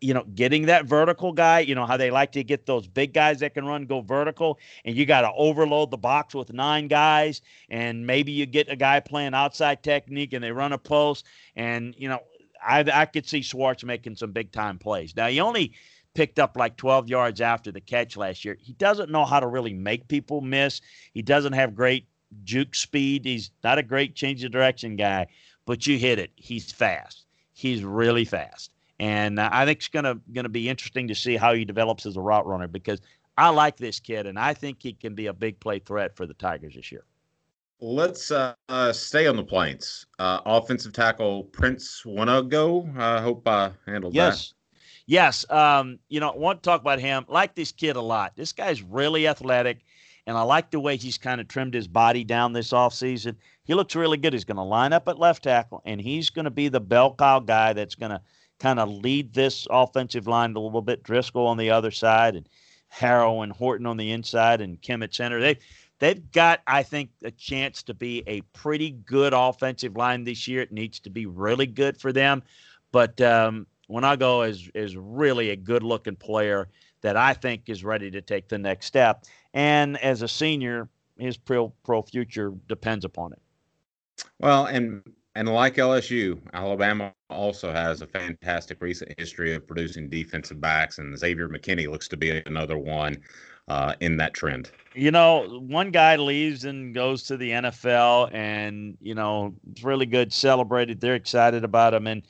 you 0.00 0.14
know, 0.14 0.24
getting 0.34 0.66
that 0.66 0.86
vertical 0.86 1.32
guy, 1.32 1.60
you 1.60 1.74
know, 1.74 1.86
how 1.86 1.96
they 1.96 2.10
like 2.10 2.32
to 2.32 2.44
get 2.44 2.66
those 2.66 2.86
big 2.86 3.12
guys 3.12 3.40
that 3.40 3.54
can 3.54 3.64
run, 3.64 3.86
go 3.86 4.00
vertical, 4.00 4.58
and 4.84 4.96
you 4.96 5.06
got 5.06 5.22
to 5.22 5.32
overload 5.36 5.90
the 5.90 5.98
box 5.98 6.34
with 6.34 6.52
nine 6.52 6.88
guys, 6.88 7.42
and 7.68 8.06
maybe 8.06 8.32
you 8.32 8.46
get 8.46 8.68
a 8.68 8.76
guy 8.76 9.00
playing 9.00 9.34
outside 9.34 9.82
technique 9.82 10.32
and 10.32 10.42
they 10.42 10.52
run 10.52 10.72
a 10.72 10.78
post, 10.78 11.26
and, 11.56 11.94
you 11.98 12.08
know, 12.08 12.20
I, 12.64 12.84
I 12.92 13.06
could 13.06 13.28
see 13.28 13.42
Schwartz 13.42 13.84
making 13.84 14.16
some 14.16 14.32
big 14.32 14.52
time 14.52 14.78
plays. 14.78 15.16
Now, 15.16 15.26
he 15.26 15.40
only 15.40 15.72
picked 16.14 16.38
up 16.38 16.56
like 16.56 16.76
12 16.76 17.08
yards 17.08 17.40
after 17.40 17.72
the 17.72 17.80
catch 17.80 18.16
last 18.16 18.44
year. 18.44 18.56
He 18.60 18.72
doesn't 18.74 19.10
know 19.10 19.24
how 19.24 19.40
to 19.40 19.46
really 19.46 19.72
make 19.74 20.08
people 20.08 20.40
miss. 20.40 20.80
He 21.12 21.22
doesn't 21.22 21.54
have 21.54 21.74
great 21.74 22.06
juke 22.44 22.74
speed. 22.74 23.24
He's 23.24 23.50
not 23.64 23.78
a 23.78 23.82
great 23.82 24.14
change 24.14 24.44
of 24.44 24.52
direction 24.52 24.96
guy, 24.96 25.26
but 25.66 25.86
you 25.86 25.98
hit 25.98 26.18
it. 26.18 26.30
He's 26.36 26.70
fast. 26.70 27.24
He's 27.52 27.82
really 27.82 28.24
fast. 28.24 28.71
And 29.02 29.40
uh, 29.40 29.50
I 29.50 29.64
think 29.64 29.78
it's 29.78 29.88
gonna 29.88 30.20
gonna 30.32 30.48
be 30.48 30.68
interesting 30.68 31.08
to 31.08 31.14
see 31.16 31.36
how 31.36 31.54
he 31.54 31.64
develops 31.64 32.06
as 32.06 32.16
a 32.16 32.20
route 32.20 32.46
runner 32.46 32.68
because 32.68 33.00
I 33.36 33.48
like 33.48 33.76
this 33.76 33.98
kid 33.98 34.28
and 34.28 34.38
I 34.38 34.54
think 34.54 34.80
he 34.80 34.92
can 34.92 35.16
be 35.16 35.26
a 35.26 35.32
big 35.32 35.58
play 35.58 35.80
threat 35.80 36.16
for 36.16 36.24
the 36.24 36.34
Tigers 36.34 36.76
this 36.76 36.92
year. 36.92 37.02
Let's 37.80 38.30
uh, 38.30 38.54
uh, 38.68 38.92
stay 38.92 39.26
on 39.26 39.34
the 39.34 39.42
Plains. 39.42 40.06
Uh, 40.20 40.38
offensive 40.46 40.92
tackle 40.92 41.42
Prince 41.42 42.04
Wanogho. 42.06 42.96
I 42.96 43.20
hope 43.20 43.48
I 43.48 43.72
handled 43.86 44.14
yes. 44.14 44.50
that. 44.50 44.54
Yes. 45.06 45.50
Um, 45.50 45.98
you 46.08 46.20
know, 46.20 46.30
I 46.30 46.36
want 46.36 46.62
to 46.62 46.70
talk 46.70 46.80
about 46.80 47.00
him. 47.00 47.24
Like 47.26 47.56
this 47.56 47.72
kid 47.72 47.96
a 47.96 48.00
lot. 48.00 48.36
This 48.36 48.52
guy's 48.52 48.82
really 48.82 49.26
athletic, 49.26 49.80
and 50.28 50.36
I 50.36 50.42
like 50.42 50.70
the 50.70 50.78
way 50.78 50.96
he's 50.96 51.18
kind 51.18 51.40
of 51.40 51.48
trimmed 51.48 51.74
his 51.74 51.88
body 51.88 52.22
down 52.22 52.52
this 52.52 52.70
offseason. 52.70 53.34
He 53.64 53.74
looks 53.74 53.96
really 53.96 54.16
good. 54.16 54.32
He's 54.32 54.44
going 54.44 54.58
to 54.58 54.62
line 54.62 54.92
up 54.92 55.08
at 55.08 55.18
left 55.18 55.42
tackle, 55.42 55.82
and 55.84 56.00
he's 56.00 56.30
going 56.30 56.44
to 56.44 56.52
be 56.52 56.68
the 56.68 56.80
bell 56.80 57.16
cow 57.16 57.40
guy 57.40 57.72
that's 57.72 57.96
going 57.96 58.12
to– 58.12 58.20
kind 58.62 58.78
of 58.78 58.88
lead 58.88 59.34
this 59.34 59.66
offensive 59.70 60.28
line 60.28 60.54
a 60.54 60.60
little 60.60 60.80
bit. 60.80 61.02
Driscoll 61.02 61.48
on 61.48 61.56
the 61.56 61.70
other 61.70 61.90
side, 61.90 62.36
and 62.36 62.48
Harrell 62.94 63.42
and 63.42 63.52
Horton 63.52 63.86
on 63.86 63.96
the 63.96 64.12
inside, 64.12 64.60
and 64.60 64.80
Kim 64.80 65.02
at 65.02 65.12
center. 65.12 65.40
They 65.40 65.58
they've 65.98 66.30
got, 66.30 66.60
I 66.66 66.84
think, 66.84 67.10
a 67.24 67.32
chance 67.32 67.82
to 67.84 67.94
be 67.94 68.22
a 68.28 68.40
pretty 68.52 68.90
good 68.90 69.32
offensive 69.34 69.96
line 69.96 70.22
this 70.22 70.46
year. 70.46 70.62
It 70.62 70.72
needs 70.72 71.00
to 71.00 71.10
be 71.10 71.26
really 71.26 71.66
good 71.66 71.98
for 71.98 72.12
them, 72.12 72.42
but 72.92 73.20
um, 73.20 73.66
Wanogho 73.90 74.48
is 74.48 74.70
is 74.74 74.96
really 74.96 75.50
a 75.50 75.56
good 75.56 75.82
looking 75.82 76.16
player 76.16 76.68
that 77.00 77.16
I 77.16 77.34
think 77.34 77.68
is 77.68 77.82
ready 77.82 78.12
to 78.12 78.22
take 78.22 78.48
the 78.48 78.58
next 78.58 78.86
step. 78.86 79.24
And 79.54 79.98
as 79.98 80.22
a 80.22 80.28
senior, 80.28 80.88
his 81.18 81.36
pro 81.36 81.70
pro 81.84 82.02
future 82.02 82.52
depends 82.68 83.04
upon 83.04 83.32
it. 83.32 83.42
Well, 84.38 84.66
and 84.66 85.02
and 85.34 85.48
like 85.48 85.76
LSU, 85.76 86.38
Alabama 86.52 87.12
also 87.30 87.72
has 87.72 88.02
a 88.02 88.06
fantastic 88.06 88.82
recent 88.82 89.14
history 89.18 89.54
of 89.54 89.66
producing 89.66 90.08
defensive 90.08 90.60
backs, 90.60 90.98
and 90.98 91.18
Xavier 91.18 91.48
McKinney 91.48 91.88
looks 91.88 92.08
to 92.08 92.16
be 92.16 92.42
another 92.44 92.76
one 92.76 93.16
uh, 93.68 93.94
in 94.00 94.16
that 94.18 94.34
trend. 94.34 94.70
You 94.94 95.10
know, 95.10 95.60
one 95.66 95.90
guy 95.90 96.16
leaves 96.16 96.64
and 96.64 96.94
goes 96.94 97.22
to 97.24 97.36
the 97.38 97.50
NFL, 97.50 98.34
and 98.34 98.98
you 99.00 99.14
know 99.14 99.54
it's 99.70 99.82
really 99.82 100.06
good, 100.06 100.32
celebrated. 100.32 101.00
They're 101.00 101.14
excited 101.14 101.64
about 101.64 101.94
him, 101.94 102.06
and 102.06 102.22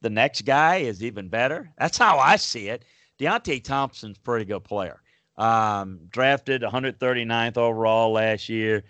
the 0.00 0.10
next 0.10 0.42
guy 0.42 0.78
is 0.78 1.02
even 1.02 1.28
better. 1.28 1.70
That's 1.78 1.98
how 1.98 2.18
I 2.18 2.36
see 2.36 2.68
it. 2.68 2.84
Deionte 3.20 3.62
Thompson's 3.62 4.18
pretty 4.18 4.46
good 4.46 4.64
player. 4.64 5.00
Um, 5.36 6.00
drafted 6.10 6.62
139th 6.62 7.56
overall 7.56 8.12
last 8.12 8.48
year. 8.48 8.82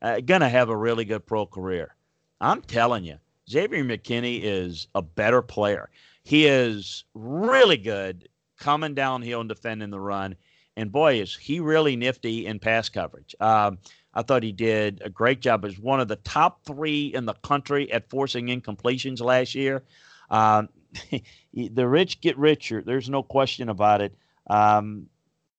Uh, 0.00 0.20
gonna 0.20 0.48
have 0.48 0.68
a 0.68 0.76
really 0.76 1.04
good 1.04 1.26
pro 1.26 1.44
career. 1.44 1.96
I'm 2.40 2.62
telling 2.62 3.04
you, 3.04 3.18
Xavier 3.48 3.84
McKinney 3.84 4.40
is 4.42 4.88
a 4.94 5.02
better 5.02 5.42
player. 5.42 5.90
He 6.22 6.46
is 6.46 7.04
really 7.14 7.76
good 7.76 8.28
coming 8.58 8.94
downhill 8.94 9.40
and 9.40 9.48
defending 9.48 9.90
the 9.90 10.00
run. 10.00 10.36
And 10.76 10.92
boy, 10.92 11.20
is 11.20 11.36
he 11.36 11.60
really 11.60 11.96
nifty 11.96 12.46
in 12.46 12.58
pass 12.58 12.88
coverage. 12.88 13.34
Um, 13.40 13.78
I 14.14 14.22
thought 14.22 14.42
he 14.42 14.52
did 14.52 15.02
a 15.04 15.10
great 15.10 15.40
job 15.40 15.64
as 15.64 15.78
one 15.78 16.00
of 16.00 16.08
the 16.08 16.16
top 16.16 16.64
three 16.64 17.06
in 17.06 17.26
the 17.26 17.34
country 17.34 17.92
at 17.92 18.08
forcing 18.08 18.46
incompletions 18.46 19.20
last 19.20 19.54
year. 19.54 19.82
Um, 20.30 20.68
the 21.54 21.86
rich 21.86 22.20
get 22.20 22.38
richer. 22.38 22.82
There's 22.82 23.10
no 23.10 23.22
question 23.22 23.68
about 23.68 24.00
it. 24.00 24.14
Um, 24.48 25.06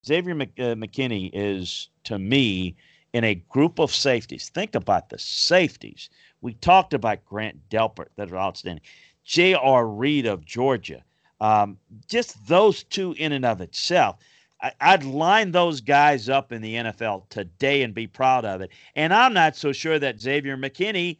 Xavier 0.05 0.35
Mc, 0.35 0.49
uh, 0.57 0.75
McKinney 0.75 1.29
is, 1.33 1.89
to 2.05 2.17
me, 2.17 2.75
in 3.13 3.23
a 3.23 3.35
group 3.35 3.79
of 3.79 3.93
safeties. 3.93 4.49
Think 4.49 4.75
about 4.75 5.09
the 5.09 5.19
safeties 5.19 6.09
we 6.41 6.53
talked 6.55 6.93
about 6.93 7.25
Grant 7.25 7.69
Delpit 7.69 8.07
that 8.15 8.31
are 8.31 8.37
outstanding. 8.37 8.83
J.R. 9.23 9.87
Reed 9.87 10.25
of 10.25 10.45
Georgia. 10.45 11.03
Um, 11.39 11.77
just 12.07 12.45
those 12.47 12.83
two 12.83 13.13
in 13.17 13.31
and 13.31 13.45
of 13.45 13.61
itself. 13.61 14.17
I, 14.61 14.73
I'd 14.79 15.03
line 15.03 15.51
those 15.51 15.81
guys 15.81 16.29
up 16.29 16.51
in 16.51 16.61
the 16.61 16.75
NFL 16.75 17.29
today 17.29 17.83
and 17.83 17.93
be 17.93 18.07
proud 18.07 18.45
of 18.45 18.61
it. 18.61 18.71
And 18.95 19.13
I'm 19.13 19.33
not 19.33 19.55
so 19.55 19.71
sure 19.71 19.97
that 19.99 20.19
Xavier 20.19 20.57
McKinney 20.57 21.17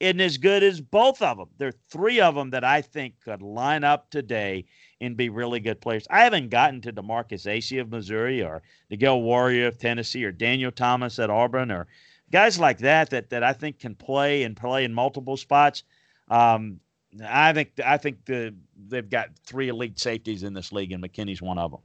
isn't 0.00 0.20
as 0.20 0.38
good 0.38 0.62
as 0.62 0.80
both 0.80 1.20
of 1.22 1.36
them. 1.36 1.48
There 1.58 1.68
are 1.68 1.74
three 1.90 2.20
of 2.20 2.34
them 2.34 2.50
that 2.50 2.64
I 2.64 2.80
think 2.80 3.20
could 3.20 3.42
line 3.42 3.84
up 3.84 4.10
today 4.10 4.64
and 5.00 5.16
be 5.16 5.28
really 5.28 5.60
good 5.60 5.80
players. 5.80 6.06
I 6.10 6.24
haven't 6.24 6.48
gotten 6.48 6.80
to 6.82 6.92
Demarcus 6.92 7.46
Acy 7.46 7.80
of 7.80 7.90
Missouri 7.90 8.42
or 8.42 8.62
Nigel 8.90 9.22
Warrior 9.22 9.68
of 9.68 9.78
Tennessee 9.78 10.24
or 10.24 10.32
Daniel 10.32 10.72
Thomas 10.72 11.18
at 11.18 11.30
Auburn 11.30 11.70
or 11.70 11.86
guys 12.32 12.58
like 12.58 12.78
that 12.78 13.10
that 13.10 13.30
that 13.30 13.42
I 13.42 13.52
think 13.52 13.78
can 13.78 13.94
play 13.94 14.42
and 14.42 14.56
play 14.56 14.84
in 14.84 14.94
multiple 14.94 15.36
spots. 15.36 15.84
Um, 16.28 16.80
I 17.26 17.52
think 17.52 17.72
I 17.84 17.96
think 17.96 18.24
the 18.24 18.54
they've 18.88 19.08
got 19.08 19.30
three 19.44 19.68
elite 19.68 19.98
safeties 19.98 20.42
in 20.42 20.54
this 20.54 20.72
league, 20.72 20.92
and 20.92 21.02
McKinney's 21.02 21.42
one 21.42 21.58
of 21.58 21.72
them. 21.72 21.80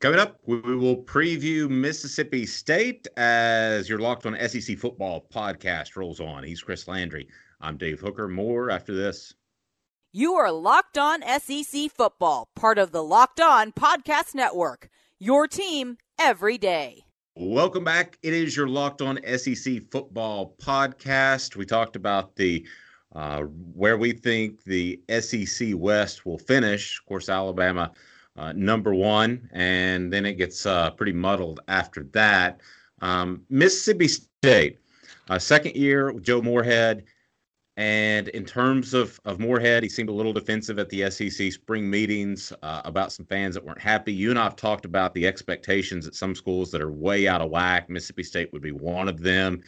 Coming 0.00 0.20
up, 0.20 0.38
we 0.44 0.60
will 0.60 0.96
preview 0.96 1.68
Mississippi 1.68 2.44
State 2.44 3.06
as 3.16 3.88
your 3.88 3.98
Locked 3.98 4.26
On 4.26 4.36
SEC 4.48 4.76
Football 4.76 5.26
podcast 5.32 5.96
rolls 5.96 6.20
on. 6.20 6.42
He's 6.42 6.62
Chris 6.62 6.86
Landry. 6.86 7.26
I'm 7.60 7.78
Dave 7.78 8.00
Hooker. 8.00 8.28
More 8.28 8.70
after 8.70 8.94
this. 8.94 9.34
You 10.12 10.34
are 10.34 10.52
Locked 10.52 10.98
On 10.98 11.22
SEC 11.40 11.90
Football, 11.90 12.48
part 12.54 12.78
of 12.78 12.92
the 12.92 13.02
Locked 13.02 13.40
On 13.40 13.72
Podcast 13.72 14.34
Network. 14.34 14.88
Your 15.18 15.48
team 15.48 15.96
every 16.18 16.58
day. 16.58 17.04
Welcome 17.36 17.82
back. 17.82 18.16
It 18.22 18.32
is 18.32 18.56
your 18.56 18.68
Locked 18.68 19.02
On 19.02 19.18
SEC 19.36 19.90
Football 19.90 20.54
podcast. 20.62 21.56
We 21.56 21.66
talked 21.66 21.96
about 21.96 22.36
the 22.36 22.64
uh, 23.12 23.40
where 23.74 23.98
we 23.98 24.12
think 24.12 24.62
the 24.62 25.00
SEC 25.18 25.70
West 25.74 26.24
will 26.24 26.38
finish. 26.38 27.00
Of 27.00 27.06
course, 27.06 27.28
Alabama 27.28 27.90
uh, 28.36 28.52
number 28.52 28.94
one, 28.94 29.50
and 29.52 30.12
then 30.12 30.26
it 30.26 30.34
gets 30.34 30.64
uh, 30.64 30.92
pretty 30.92 31.10
muddled 31.10 31.58
after 31.66 32.04
that. 32.12 32.60
Um, 33.00 33.42
Mississippi 33.50 34.06
State, 34.06 34.78
uh, 35.28 35.40
second 35.40 35.74
year, 35.74 36.12
Joe 36.20 36.40
Moorhead. 36.40 37.02
And 37.76 38.28
in 38.28 38.44
terms 38.44 38.94
of, 38.94 39.20
of 39.24 39.40
Moorhead, 39.40 39.82
he 39.82 39.88
seemed 39.88 40.08
a 40.08 40.12
little 40.12 40.32
defensive 40.32 40.78
at 40.78 40.88
the 40.90 41.10
SEC 41.10 41.52
spring 41.52 41.90
meetings 41.90 42.52
uh, 42.62 42.82
about 42.84 43.12
some 43.12 43.26
fans 43.26 43.56
that 43.56 43.64
weren't 43.64 43.80
happy. 43.80 44.12
You 44.12 44.30
and 44.30 44.38
I 44.38 44.44
have 44.44 44.54
talked 44.54 44.84
about 44.84 45.12
the 45.12 45.26
expectations 45.26 46.06
at 46.06 46.14
some 46.14 46.36
schools 46.36 46.70
that 46.70 46.80
are 46.80 46.92
way 46.92 47.26
out 47.26 47.40
of 47.40 47.50
whack. 47.50 47.90
Mississippi 47.90 48.22
State 48.22 48.52
would 48.52 48.62
be 48.62 48.70
one 48.70 49.08
of 49.08 49.20
them. 49.20 49.60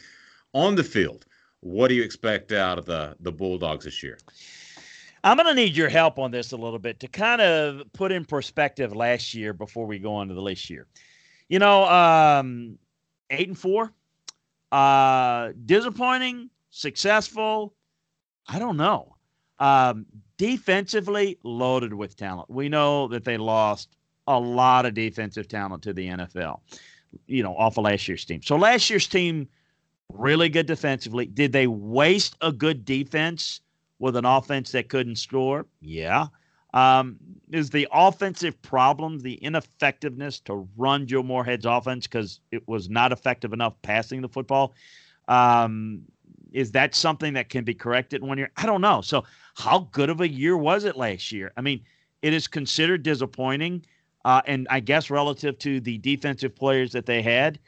On 0.53 0.75
the 0.75 0.83
field, 0.83 1.25
what 1.59 1.89
do 1.89 1.95
you 1.95 2.03
expect 2.03 2.53
out 2.53 2.77
of 2.77 2.85
the, 2.85 3.15
the 3.19 3.31
Bulldogs 3.31 3.83
this 3.83 4.01
year? 4.01 4.17
I'm 5.23 5.35
going 5.35 5.47
to 5.47 5.53
need 5.53 5.75
your 5.75 5.89
help 5.89 6.19
on 6.19 6.31
this 6.31 6.53
a 6.53 6.57
little 6.57 6.79
bit 6.79 7.01
to 7.01 7.09
kind 7.09 7.41
of 7.41 7.91
put 7.91 8.13
in 8.13 8.23
perspective 8.23 8.95
last 8.95 9.33
year 9.33 9.51
before 9.51 9.85
we 9.85 9.99
go 9.99 10.15
on 10.15 10.29
to 10.29 10.33
the 10.33 10.43
this 10.45 10.69
year. 10.69 10.87
You 11.49 11.59
know, 11.59 11.83
um, 11.85 12.77
eight 13.29 13.49
and 13.49 13.57
four, 13.57 13.91
uh, 14.71 15.51
disappointing, 15.65 16.49
successful. 16.69 17.73
I 18.47 18.59
don't 18.59 18.77
know. 18.77 19.15
Um, 19.59 20.05
defensively, 20.37 21.37
loaded 21.43 21.93
with 21.93 22.15
talent. 22.15 22.49
We 22.49 22.69
know 22.69 23.07
that 23.09 23.23
they 23.23 23.37
lost 23.37 23.95
a 24.27 24.39
lot 24.39 24.85
of 24.85 24.93
defensive 24.93 25.47
talent 25.47 25.83
to 25.83 25.93
the 25.93 26.07
NFL, 26.07 26.59
you 27.25 27.43
know, 27.43 27.55
off 27.55 27.77
of 27.77 27.85
last 27.85 28.07
year's 28.07 28.25
team. 28.25 28.41
So 28.43 28.55
last 28.55 28.89
year's 28.89 29.07
team, 29.07 29.47
really 30.13 30.49
good 30.49 30.65
defensively. 30.65 31.25
Did 31.25 31.51
they 31.51 31.67
waste 31.67 32.35
a 32.41 32.51
good 32.51 32.85
defense 32.85 33.61
with 33.99 34.15
an 34.15 34.25
offense 34.25 34.71
that 34.71 34.89
couldn't 34.89 35.15
score? 35.15 35.65
Yeah. 35.81 36.27
Um, 36.73 37.17
is 37.51 37.69
the 37.69 37.87
offensive 37.91 38.61
problem 38.61 39.19
the 39.19 39.35
ineffectiveness 39.35 40.39
to 40.41 40.67
run 40.75 41.07
Joe 41.07 41.23
Moorhead's 41.23 41.65
offense 41.65 42.05
because 42.05 42.41
it 42.51 42.67
was 42.67 42.89
not 42.89 43.11
effective 43.11 43.53
enough 43.53 43.73
passing 43.81 44.21
the 44.21 44.29
football? 44.29 44.75
Um, 45.27 46.03
is 46.51 46.71
that 46.71 46.95
something 46.95 47.33
that 47.33 47.49
can 47.49 47.63
be 47.63 47.73
corrected 47.73 48.21
in 48.21 48.27
one 48.27 48.37
year? 48.37 48.51
I 48.57 48.65
don't 48.65 48.81
know. 48.81 49.01
So, 49.01 49.23
how 49.55 49.89
good 49.91 50.09
of 50.09 50.21
a 50.21 50.27
year 50.27 50.57
was 50.57 50.83
it 50.83 50.95
last 50.95 51.31
year? 51.31 51.51
I 51.57 51.61
mean, 51.61 51.83
it 52.21 52.33
is 52.33 52.47
considered 52.47 53.03
disappointing. 53.03 53.85
Uh, 54.25 54.41
and 54.45 54.67
I 54.69 54.81
guess 54.81 55.09
relative 55.09 55.57
to 55.59 55.79
the 55.79 55.97
defensive 55.99 56.55
players 56.55 56.91
that 56.91 57.05
they 57.05 57.21
had, 57.21 57.59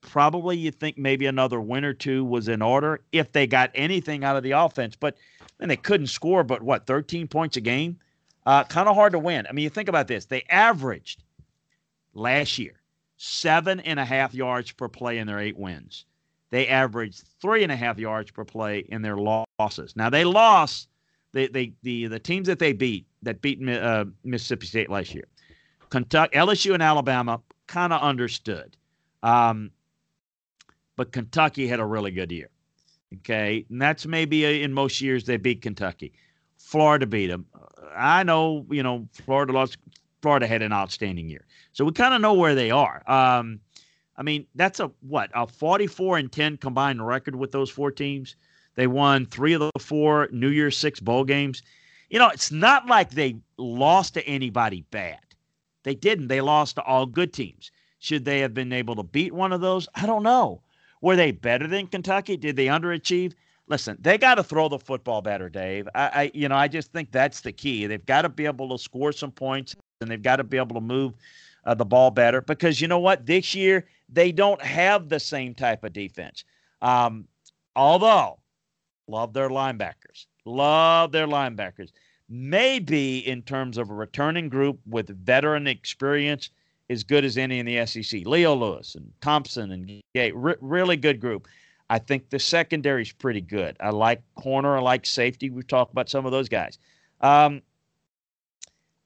probably 0.00 0.56
you 0.56 0.70
think 0.70 0.96
maybe 0.96 1.26
another 1.26 1.60
win 1.60 1.84
or 1.84 1.92
two 1.92 2.24
was 2.24 2.48
in 2.48 2.62
order 2.62 3.00
if 3.12 3.32
they 3.32 3.46
got 3.46 3.70
anything 3.74 4.24
out 4.24 4.36
of 4.36 4.42
the 4.42 4.52
offense. 4.52 4.96
But 4.96 5.18
then 5.58 5.68
they 5.68 5.76
couldn't 5.76 6.06
score, 6.06 6.44
but 6.44 6.62
what, 6.62 6.86
13 6.86 7.28
points 7.28 7.56
a 7.56 7.60
game? 7.60 7.98
Uh, 8.46 8.64
kind 8.64 8.88
of 8.88 8.94
hard 8.94 9.12
to 9.12 9.18
win. 9.18 9.46
I 9.46 9.52
mean, 9.52 9.64
you 9.64 9.70
think 9.70 9.88
about 9.88 10.08
this. 10.08 10.24
They 10.24 10.42
averaged 10.48 11.24
last 12.14 12.58
year 12.58 12.80
seven 13.18 13.80
and 13.80 14.00
a 14.00 14.04
half 14.04 14.32
yards 14.32 14.70
per 14.70 14.88
play 14.88 15.18
in 15.18 15.26
their 15.26 15.40
eight 15.40 15.58
wins 15.58 16.06
they 16.50 16.66
averaged 16.68 17.24
three 17.40 17.62
and 17.62 17.72
a 17.72 17.76
half 17.76 17.98
yards 17.98 18.30
per 18.30 18.44
play 18.44 18.84
in 18.88 19.02
their 19.02 19.16
losses. 19.16 19.94
Now 19.96 20.10
they 20.10 20.24
lost 20.24 20.88
the 21.32 21.48
the 21.48 21.72
the, 21.82 22.06
the 22.06 22.18
teams 22.18 22.46
that 22.46 22.58
they 22.58 22.72
beat 22.72 23.06
that 23.22 23.40
beat 23.42 23.66
uh, 23.68 24.06
Mississippi 24.24 24.66
State 24.66 24.90
last 24.90 25.14
year. 25.14 25.26
Kentucky, 25.90 26.36
LSU, 26.36 26.74
and 26.74 26.82
Alabama 26.82 27.40
kind 27.66 27.92
of 27.92 28.02
understood, 28.02 28.76
um, 29.22 29.70
but 30.96 31.12
Kentucky 31.12 31.66
had 31.66 31.80
a 31.80 31.84
really 31.84 32.10
good 32.10 32.30
year. 32.30 32.50
Okay, 33.16 33.64
and 33.70 33.80
that's 33.80 34.06
maybe 34.06 34.44
a, 34.44 34.62
in 34.62 34.72
most 34.72 35.00
years 35.00 35.24
they 35.24 35.38
beat 35.38 35.62
Kentucky. 35.62 36.12
Florida 36.58 37.06
beat 37.06 37.28
them. 37.28 37.46
I 37.96 38.22
know, 38.22 38.66
you 38.70 38.82
know, 38.82 39.08
Florida 39.12 39.52
lost. 39.52 39.78
Florida 40.20 40.46
had 40.46 40.62
an 40.62 40.72
outstanding 40.72 41.28
year, 41.28 41.46
so 41.72 41.84
we 41.84 41.92
kind 41.92 42.12
of 42.12 42.20
know 42.20 42.34
where 42.34 42.54
they 42.54 42.70
are. 42.70 43.02
Um, 43.10 43.60
I 44.18 44.22
mean, 44.22 44.46
that's 44.56 44.80
a 44.80 44.90
what 45.00 45.30
a 45.32 45.46
44 45.46 46.18
and 46.18 46.30
10 46.30 46.58
combined 46.58 47.06
record 47.06 47.36
with 47.36 47.52
those 47.52 47.70
four 47.70 47.92
teams. 47.92 48.34
They 48.74 48.88
won 48.88 49.24
three 49.26 49.54
of 49.54 49.60
the 49.60 49.70
four 49.80 50.28
New 50.32 50.48
Year's 50.48 50.76
Six 50.76 51.00
bowl 51.00 51.24
games. 51.24 51.62
You 52.10 52.18
know, 52.18 52.28
it's 52.28 52.50
not 52.50 52.86
like 52.86 53.10
they 53.10 53.36
lost 53.56 54.14
to 54.14 54.26
anybody 54.26 54.84
bad. 54.90 55.20
They 55.84 55.94
didn't. 55.94 56.28
They 56.28 56.40
lost 56.40 56.76
to 56.76 56.82
all 56.82 57.06
good 57.06 57.32
teams. 57.32 57.70
Should 58.00 58.24
they 58.24 58.40
have 58.40 58.54
been 58.54 58.72
able 58.72 58.96
to 58.96 59.02
beat 59.02 59.32
one 59.32 59.52
of 59.52 59.60
those? 59.60 59.88
I 59.94 60.06
don't 60.06 60.22
know. 60.22 60.62
Were 61.00 61.16
they 61.16 61.30
better 61.30 61.66
than 61.66 61.86
Kentucky? 61.86 62.36
Did 62.36 62.56
they 62.56 62.66
underachieve? 62.66 63.34
Listen, 63.68 63.98
they 64.00 64.18
got 64.18 64.36
to 64.36 64.42
throw 64.42 64.68
the 64.68 64.78
football 64.78 65.22
better, 65.22 65.48
Dave. 65.48 65.88
I, 65.94 66.08
I, 66.08 66.30
you 66.34 66.48
know, 66.48 66.56
I 66.56 66.68
just 66.68 66.92
think 66.92 67.12
that's 67.12 67.42
the 67.42 67.52
key. 67.52 67.86
They've 67.86 68.04
got 68.04 68.22
to 68.22 68.28
be 68.28 68.46
able 68.46 68.70
to 68.70 68.82
score 68.82 69.12
some 69.12 69.30
points, 69.30 69.76
and 70.00 70.10
they've 70.10 70.22
got 70.22 70.36
to 70.36 70.44
be 70.44 70.56
able 70.56 70.74
to 70.74 70.80
move 70.80 71.14
uh, 71.64 71.74
the 71.74 71.84
ball 71.84 72.10
better. 72.10 72.40
Because 72.40 72.80
you 72.80 72.88
know 72.88 72.98
what? 72.98 73.26
This 73.26 73.54
year 73.54 73.86
they 74.08 74.32
don't 74.32 74.62
have 74.62 75.08
the 75.08 75.20
same 75.20 75.54
type 75.54 75.84
of 75.84 75.92
defense. 75.92 76.44
Um, 76.82 77.26
although, 77.76 78.38
love 79.06 79.32
their 79.32 79.48
linebackers, 79.48 80.26
love 80.44 81.12
their 81.12 81.26
linebackers. 81.26 81.90
Maybe 82.30 83.26
in 83.26 83.42
terms 83.42 83.78
of 83.78 83.90
a 83.90 83.94
returning 83.94 84.48
group 84.48 84.78
with 84.86 85.08
veteran 85.24 85.66
experience, 85.66 86.50
as 86.90 87.04
good 87.04 87.24
as 87.24 87.36
any 87.36 87.58
in 87.58 87.66
the 87.66 87.84
SEC. 87.86 88.26
Leo 88.26 88.54
Lewis 88.54 88.94
and 88.94 89.12
Thompson 89.20 89.70
and 89.72 90.02
really 90.60 90.96
good 90.96 91.20
group. 91.20 91.46
I 91.90 91.98
think 91.98 92.30
the 92.30 92.38
secondary 92.38 93.02
is 93.02 93.12
pretty 93.12 93.40
good. 93.40 93.76
I 93.80 93.90
like 93.90 94.22
corner, 94.34 94.76
I 94.76 94.80
like 94.80 95.06
safety. 95.06 95.50
We've 95.50 95.66
talked 95.66 95.92
about 95.92 96.08
some 96.08 96.26
of 96.26 96.32
those 96.32 96.48
guys. 96.48 96.78
Um, 97.20 97.62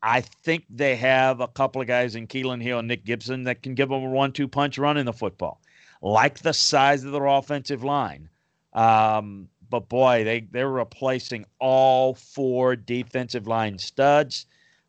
I 0.02 0.20
think 0.20 0.64
they 0.68 0.96
have 0.96 1.40
a 1.40 1.48
couple 1.48 1.80
of 1.80 1.86
guys 1.86 2.16
in 2.16 2.26
Kylin 2.26 2.60
Hill 2.60 2.80
and 2.80 2.88
Nick 2.88 3.04
Gibson 3.04 3.44
that 3.44 3.62
can 3.62 3.74
give 3.74 3.88
them 3.88 4.02
a 4.02 4.10
one-two 4.10 4.48
punch 4.48 4.78
running 4.78 5.04
the 5.04 5.12
football. 5.12 5.60
Like 6.00 6.40
the 6.40 6.52
size 6.52 7.04
of 7.04 7.12
their 7.12 7.26
offensive 7.26 7.84
line. 7.84 8.28
Um, 8.72 9.48
but 9.70 9.88
boy, 9.88 10.24
they 10.24 10.40
they're 10.50 10.68
replacing 10.68 11.46
all 11.60 12.14
four 12.14 12.74
defensive 12.74 13.46
line 13.46 13.78
studs. 13.78 14.46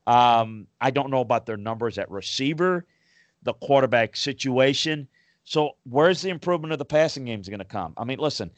Um, 0.07 0.67
I 0.81 0.91
don't 0.91 1.11
know 1.11 1.21
about 1.21 1.45
their 1.45 1.57
numbers 1.57 1.97
at 1.97 2.09
receiver, 2.09 2.85
the 3.43 3.53
quarterback 3.53 4.15
situation. 4.15 5.07
So 5.45 5.77
where's 5.83 6.21
the 6.21 6.29
improvement 6.29 6.73
of 6.73 6.79
the 6.79 6.85
passing 6.85 7.25
game 7.25 7.39
is 7.39 7.49
going 7.49 7.59
to 7.59 7.65
come? 7.65 7.93
I 7.97 8.03
mean, 8.03 8.19
listen, 8.19 8.49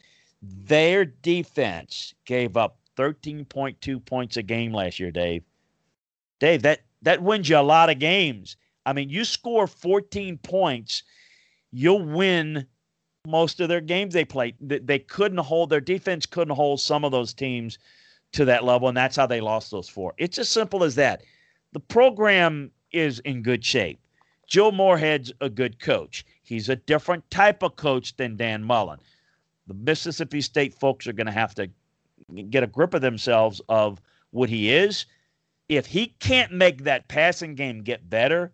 their 0.42 1.04
defense 1.04 2.14
gave 2.24 2.56
up 2.56 2.78
13.2 2.96 4.04
points 4.04 4.36
a 4.36 4.42
game 4.42 4.72
last 4.72 4.98
year, 4.98 5.10
Dave. 5.10 5.42
Dave, 6.38 6.62
that 6.62 6.80
that 7.02 7.22
wins 7.22 7.48
you 7.48 7.58
a 7.58 7.60
lot 7.60 7.90
of 7.90 7.98
games. 7.98 8.56
I 8.84 8.92
mean, 8.92 9.10
you 9.10 9.24
score 9.24 9.66
14 9.66 10.38
points, 10.38 11.02
you'll 11.72 12.04
win 12.04 12.66
most 13.26 13.60
of 13.60 13.68
their 13.68 13.80
games 13.80 14.14
they 14.14 14.24
played. 14.24 14.54
They 14.60 14.98
couldn't 14.98 15.38
hold 15.38 15.70
their 15.70 15.80
defense 15.80 16.26
couldn't 16.26 16.54
hold 16.54 16.80
some 16.80 17.04
of 17.04 17.12
those 17.12 17.34
teams 17.34 17.78
to 18.32 18.44
that 18.44 18.64
level, 18.64 18.88
and 18.88 18.96
that's 18.96 19.16
how 19.16 19.26
they 19.26 19.40
lost 19.40 19.70
those 19.70 19.88
four. 19.88 20.14
It's 20.18 20.38
as 20.38 20.48
simple 20.48 20.84
as 20.84 20.94
that. 20.96 21.22
The 21.72 21.80
program 21.80 22.70
is 22.92 23.18
in 23.20 23.42
good 23.42 23.64
shape. 23.64 24.00
Joe 24.46 24.70
Moorhead's 24.70 25.32
a 25.40 25.50
good 25.50 25.80
coach. 25.80 26.24
He's 26.42 26.68
a 26.68 26.76
different 26.76 27.28
type 27.30 27.62
of 27.62 27.76
coach 27.76 28.16
than 28.16 28.36
Dan 28.36 28.62
Mullen. 28.62 29.00
The 29.66 29.74
Mississippi 29.74 30.40
State 30.40 30.74
folks 30.74 31.06
are 31.08 31.12
going 31.12 31.26
to 31.26 31.32
have 31.32 31.54
to 31.56 31.68
get 32.50 32.62
a 32.62 32.68
grip 32.68 32.94
of 32.94 33.02
themselves 33.02 33.60
of 33.68 34.00
what 34.30 34.48
he 34.48 34.72
is 34.72 35.06
if 35.68 35.86
he 35.86 36.08
can't 36.20 36.52
make 36.52 36.84
that 36.84 37.08
passing 37.08 37.54
game 37.54 37.82
get 37.82 38.08
better, 38.08 38.52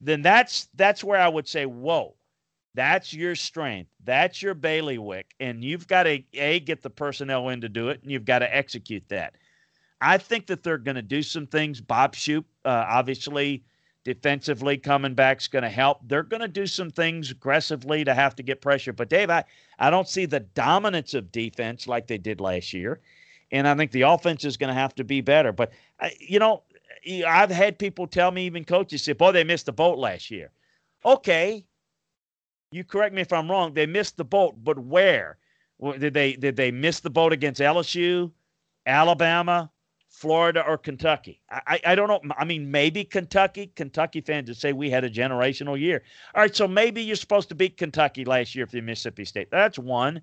then 0.00 0.22
that's 0.22 0.68
that's 0.74 1.04
where 1.04 1.20
I 1.20 1.28
would 1.28 1.46
say, 1.46 1.66
whoa, 1.66 2.14
that's 2.74 3.12
your 3.12 3.34
strength, 3.34 3.90
that's 4.04 4.42
your 4.42 4.54
bailiwick, 4.54 5.34
and 5.40 5.62
you've 5.62 5.86
got 5.86 6.04
to 6.04 6.22
a 6.34 6.60
get 6.60 6.82
the 6.82 6.90
personnel 6.90 7.48
in 7.50 7.60
to 7.60 7.68
do 7.68 7.88
it, 7.88 8.02
and 8.02 8.10
you've 8.10 8.24
got 8.24 8.40
to 8.40 8.54
execute 8.54 9.08
that. 9.08 9.34
I 10.00 10.18
think 10.18 10.46
that 10.48 10.64
they're 10.64 10.78
going 10.78 10.96
to 10.96 11.02
do 11.02 11.22
some 11.22 11.46
things. 11.46 11.80
Bob 11.80 12.16
Shoop, 12.16 12.44
uh, 12.64 12.86
obviously, 12.88 13.62
defensively 14.02 14.76
coming 14.76 15.14
back 15.14 15.40
is 15.40 15.46
going 15.46 15.62
to 15.62 15.68
help. 15.68 16.00
They're 16.08 16.24
going 16.24 16.40
to 16.40 16.48
do 16.48 16.66
some 16.66 16.90
things 16.90 17.30
aggressively 17.30 18.02
to 18.04 18.12
have 18.12 18.34
to 18.34 18.42
get 18.42 18.60
pressure. 18.60 18.92
But 18.92 19.08
Dave, 19.08 19.30
I, 19.30 19.44
I 19.78 19.90
don't 19.90 20.08
see 20.08 20.26
the 20.26 20.40
dominance 20.40 21.14
of 21.14 21.30
defense 21.30 21.86
like 21.86 22.08
they 22.08 22.18
did 22.18 22.40
last 22.40 22.72
year 22.72 23.00
and 23.52 23.68
I 23.68 23.74
think 23.74 23.92
the 23.92 24.02
offense 24.02 24.44
is 24.44 24.56
going 24.56 24.68
to 24.68 24.74
have 24.74 24.94
to 24.96 25.04
be 25.04 25.20
better. 25.20 25.52
But 25.52 25.72
uh, 26.00 26.08
you 26.18 26.38
know, 26.38 26.62
I've 27.26 27.50
had 27.50 27.78
people 27.78 28.06
tell 28.06 28.30
me, 28.30 28.46
even 28.46 28.64
coaches 28.64 29.04
say, 29.04 29.12
"Boy, 29.12 29.32
they 29.32 29.44
missed 29.44 29.66
the 29.66 29.72
boat 29.72 29.98
last 29.98 30.30
year." 30.30 30.50
Okay, 31.04 31.64
you 32.72 32.82
correct 32.82 33.14
me 33.14 33.22
if 33.22 33.32
I'm 33.32 33.50
wrong. 33.50 33.74
They 33.74 33.86
missed 33.86 34.16
the 34.16 34.24
boat, 34.24 34.56
but 34.64 34.78
where? 34.78 35.36
Did 35.98 36.14
they 36.14 36.32
did 36.34 36.56
they 36.56 36.70
miss 36.70 37.00
the 37.00 37.10
boat 37.10 37.32
against 37.32 37.60
LSU, 37.60 38.30
Alabama, 38.86 39.70
Florida, 40.08 40.64
or 40.66 40.78
Kentucky? 40.78 41.40
I, 41.50 41.80
I 41.84 41.94
don't 41.94 42.08
know. 42.08 42.20
I 42.38 42.44
mean, 42.44 42.70
maybe 42.70 43.04
Kentucky. 43.04 43.72
Kentucky 43.74 44.20
fans 44.20 44.48
would 44.48 44.56
say 44.56 44.72
we 44.72 44.90
had 44.90 45.04
a 45.04 45.10
generational 45.10 45.78
year. 45.78 46.02
All 46.34 46.42
right, 46.42 46.54
so 46.54 46.68
maybe 46.68 47.02
you're 47.02 47.16
supposed 47.16 47.48
to 47.48 47.54
beat 47.56 47.76
Kentucky 47.76 48.24
last 48.24 48.54
year 48.54 48.66
for 48.66 48.80
Mississippi 48.80 49.24
State. 49.24 49.50
That's 49.50 49.78
one. 49.78 50.22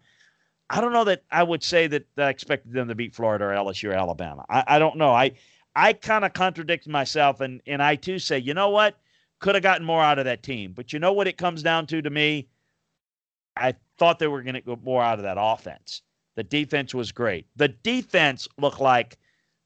I 0.70 0.82
don't 0.82 0.94
know 0.94 1.04
that 1.06 1.24
I 1.32 1.44
would 1.44 1.64
say 1.64 1.88
that 1.88 2.06
I 2.18 2.30
expected 2.30 2.74
them 2.74 2.88
to 2.90 2.96
beat 2.96 3.16
Florida 3.16 3.46
or 3.46 3.50
LSU 3.54 3.90
or 3.90 3.94
Alabama. 3.94 4.46
I, 4.50 4.64
I 4.68 4.80
don't 4.80 4.98
know. 4.98 5.12
I 5.12 5.32
I 5.76 5.94
kind 5.94 6.26
of 6.26 6.34
contradict 6.34 6.88
myself, 6.88 7.42
and 7.42 7.62
and 7.68 7.82
I 7.82 7.96
too 7.96 8.20
say, 8.20 8.38
you 8.40 8.54
know 8.54 8.70
what, 8.70 8.98
could 9.40 9.56
have 9.56 9.64
gotten 9.64 9.86
more 9.86 10.04
out 10.04 10.20
of 10.20 10.26
that 10.26 10.44
team. 10.44 10.74
But 10.74 10.94
you 10.94 11.00
know 11.00 11.14
what 11.14 11.28
it 11.28 11.38
comes 11.38 11.64
down 11.64 11.88
to 11.88 12.02
to 12.02 12.10
me, 12.10 12.48
I 13.56 13.76
thought 13.98 14.20
they 14.20 14.28
were 14.28 14.44
going 14.44 14.56
to 14.56 14.62
get 14.62 14.84
more 14.84 15.02
out 15.04 15.20
of 15.20 15.24
that 15.24 15.38
offense 15.40 16.02
The 16.36 16.44
defense 16.44 16.94
was 16.94 17.12
great. 17.12 17.48
The 17.56 17.70
defense 17.70 18.48
looked 18.58 18.80
like 18.82 19.18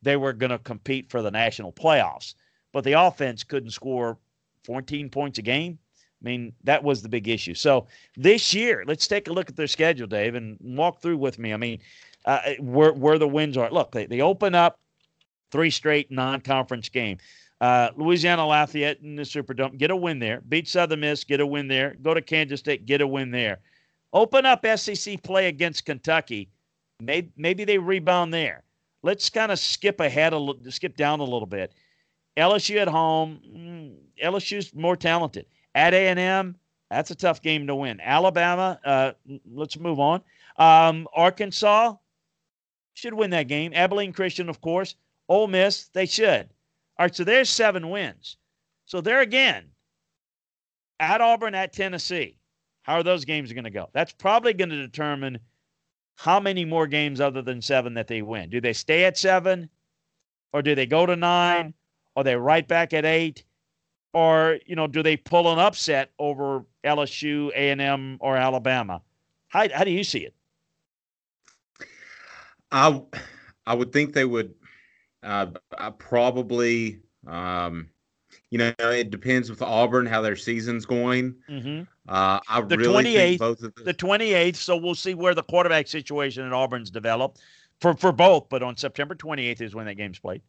they 0.01 0.15
were 0.17 0.33
going 0.33 0.51
to 0.51 0.59
compete 0.59 1.09
for 1.09 1.21
the 1.21 1.31
national 1.31 1.71
playoffs, 1.73 2.35
but 2.71 2.83
the 2.83 2.93
offense 2.93 3.43
couldn't 3.43 3.71
score 3.71 4.17
14 4.65 5.09
points 5.09 5.39
a 5.39 5.41
game. 5.41 5.79
I 6.23 6.25
mean, 6.25 6.53
that 6.63 6.83
was 6.83 7.01
the 7.01 7.09
big 7.09 7.27
issue. 7.27 7.53
So 7.53 7.87
this 8.15 8.53
year, 8.53 8.83
let's 8.87 9.07
take 9.07 9.27
a 9.27 9.33
look 9.33 9.49
at 9.49 9.55
their 9.55 9.67
schedule, 9.67 10.07
Dave, 10.07 10.35
and 10.35 10.57
walk 10.61 11.01
through 11.01 11.17
with 11.17 11.37
me. 11.37 11.53
I 11.53 11.57
mean, 11.57 11.79
uh, 12.25 12.39
where 12.59 12.93
where 12.93 13.17
the 13.17 13.27
wins 13.27 13.57
are. 13.57 13.69
Look, 13.69 13.91
they, 13.91 14.05
they 14.05 14.21
open 14.21 14.55
up 14.55 14.79
three 15.51 15.69
straight 15.69 16.09
non-conference 16.11 16.89
game. 16.89 17.17
Uh, 17.59 17.89
Louisiana 17.95 18.45
Lafayette 18.45 18.99
in 19.01 19.15
the 19.15 19.23
Superdome, 19.23 19.77
get 19.77 19.91
a 19.91 19.95
win 19.95 20.19
there. 20.19 20.41
Beat 20.49 20.67
Southern 20.67 21.01
Miss, 21.01 21.23
get 21.23 21.39
a 21.39 21.45
win 21.45 21.67
there. 21.67 21.95
Go 22.01 22.13
to 22.13 22.21
Kansas 22.21 22.59
State, 22.59 22.85
get 22.85 23.01
a 23.01 23.07
win 23.07 23.31
there. 23.31 23.59
Open 24.11 24.45
up 24.45 24.65
SEC 24.75 25.21
play 25.23 25.47
against 25.47 25.85
Kentucky. 25.85 26.49
Maybe, 26.99 27.31
maybe 27.37 27.63
they 27.63 27.77
rebound 27.77 28.33
there. 28.33 28.63
Let's 29.01 29.29
kind 29.29 29.51
of 29.51 29.59
skip 29.59 29.99
ahead 29.99 30.33
a 30.33 30.37
little, 30.37 30.61
skip 30.71 30.95
down 30.95 31.19
a 31.19 31.23
little 31.23 31.45
bit. 31.45 31.73
LSU 32.37 32.77
at 32.77 32.87
home. 32.87 33.39
Mm, 33.47 33.95
LSU's 34.23 34.73
more 34.73 34.95
talented. 34.95 35.45
At 35.75 35.93
A&M, 35.93 36.55
that's 36.89 37.11
a 37.11 37.15
tough 37.15 37.41
game 37.41 37.67
to 37.67 37.75
win. 37.75 37.99
Alabama, 38.01 38.79
uh, 38.85 39.11
let's 39.51 39.79
move 39.79 39.99
on. 39.99 40.21
Um, 40.57 41.07
Arkansas 41.15 41.95
should 42.93 43.13
win 43.13 43.31
that 43.31 43.47
game. 43.47 43.73
Abilene 43.73 44.13
Christian, 44.13 44.49
of 44.49 44.61
course. 44.61 44.95
Ole 45.27 45.47
Miss, 45.47 45.87
they 45.87 46.05
should. 46.05 46.49
All 46.97 47.05
right, 47.05 47.15
so 47.15 47.23
there's 47.23 47.49
seven 47.49 47.89
wins. 47.89 48.37
So 48.85 49.01
there 49.01 49.21
again, 49.21 49.65
at 50.99 51.21
Auburn, 51.21 51.55
at 51.55 51.73
Tennessee, 51.73 52.37
how 52.83 52.95
are 52.95 53.03
those 53.03 53.25
games 53.25 53.51
going 53.51 53.63
to 53.63 53.69
go? 53.69 53.89
That's 53.93 54.11
probably 54.11 54.53
going 54.53 54.69
to 54.69 54.81
determine 54.81 55.39
how 56.15 56.39
many 56.39 56.65
more 56.65 56.85
games 56.85 57.19
other 57.19 57.41
than 57.41 57.61
seven 57.61 57.95
that 57.95 58.07
they 58.07 58.21
win. 58.21 58.49
Do 58.49 58.61
they 58.61 58.73
stay 58.73 59.05
at 59.05 59.17
seven, 59.17 59.69
or 60.51 60.61
do 60.61 60.75
they 60.75 60.85
go 60.85 61.05
to 61.05 61.15
nine, 61.15 61.73
or 62.15 62.23
they 62.23 62.35
right 62.35 62.67
back 62.67 62.93
at 62.93 63.05
eight, 63.05 63.43
or 64.13 64.59
you 64.65 64.75
know, 64.75 64.87
do 64.87 65.03
they 65.03 65.17
pull 65.17 65.51
an 65.51 65.59
upset 65.59 66.11
over 66.19 66.65
LSU, 66.83 67.49
A 67.49 67.71
and 67.71 67.81
M, 67.81 68.17
or 68.19 68.37
Alabama? 68.37 69.01
How 69.47 69.67
how 69.69 69.83
do 69.83 69.91
you 69.91 70.03
see 70.03 70.19
it? 70.19 70.33
I 72.71 73.01
I 73.65 73.73
would 73.75 73.91
think 73.91 74.13
they 74.13 74.25
would 74.25 74.53
uh, 75.21 75.47
probably 75.97 76.99
um, 77.27 77.89
you 78.49 78.59
know, 78.59 78.71
it 78.79 79.09
depends 79.09 79.49
with 79.49 79.61
Auburn 79.61 80.05
how 80.05 80.21
their 80.21 80.35
season's 80.35 80.85
going. 80.85 81.35
Mm-hmm. 81.49 81.83
Uh, 82.07 82.39
I 82.47 82.61
the 82.61 82.77
really 82.77 83.05
28th, 83.05 83.15
think 83.15 83.39
both 83.39 83.63
of 83.63 83.75
the 83.75 83.93
28th. 83.93 84.57
So 84.57 84.77
we'll 84.77 84.95
see 84.95 85.15
where 85.15 85.33
the 85.33 85.43
quarterback 85.43 85.87
situation 85.87 86.45
at 86.45 86.53
Auburn's 86.53 86.91
developed 86.91 87.41
for 87.81 87.95
for 87.95 88.11
both. 88.11 88.49
But 88.49 88.61
on 88.61 88.77
September 88.77 89.15
28th 89.15 89.61
is 89.61 89.73
when 89.73 89.85
that 89.85 89.95
game's 89.95 90.19
played. 90.19 90.41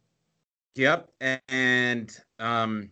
Yep, 0.75 1.09
and 1.47 2.15
um, 2.37 2.91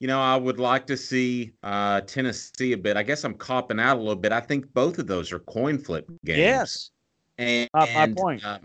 you 0.00 0.06
know, 0.06 0.20
I 0.20 0.36
would 0.36 0.58
like 0.58 0.86
to 0.88 0.96
see 0.96 1.52
uh, 1.62 2.00
Tennessee 2.02 2.72
a 2.72 2.76
bit. 2.76 2.96
I 2.96 3.02
guess 3.02 3.24
I'm 3.24 3.34
copping 3.34 3.80
out 3.80 3.96
a 3.96 4.00
little 4.00 4.16
bit. 4.16 4.32
I 4.32 4.40
think 4.40 4.72
both 4.74 4.98
of 4.98 5.06
those 5.06 5.32
are 5.32 5.38
coin 5.38 5.78
flip 5.78 6.06
games. 6.24 6.38
Yes, 6.38 6.90
and, 7.38 7.68
my, 7.72 7.92
my 7.94 8.12
point. 8.12 8.44
Uh, 8.44 8.58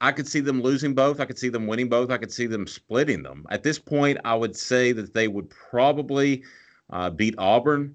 I 0.00 0.12
could 0.12 0.26
see 0.26 0.40
them 0.40 0.62
losing 0.62 0.94
both. 0.94 1.20
I 1.20 1.26
could 1.26 1.38
see 1.38 1.50
them 1.50 1.66
winning 1.66 1.88
both. 1.88 2.10
I 2.10 2.16
could 2.16 2.32
see 2.32 2.46
them 2.46 2.66
splitting 2.66 3.22
them. 3.22 3.44
At 3.50 3.62
this 3.62 3.78
point, 3.78 4.18
I 4.24 4.34
would 4.34 4.56
say 4.56 4.92
that 4.92 5.12
they 5.12 5.28
would 5.28 5.50
probably 5.50 6.42
uh, 6.88 7.10
beat 7.10 7.34
Auburn 7.36 7.94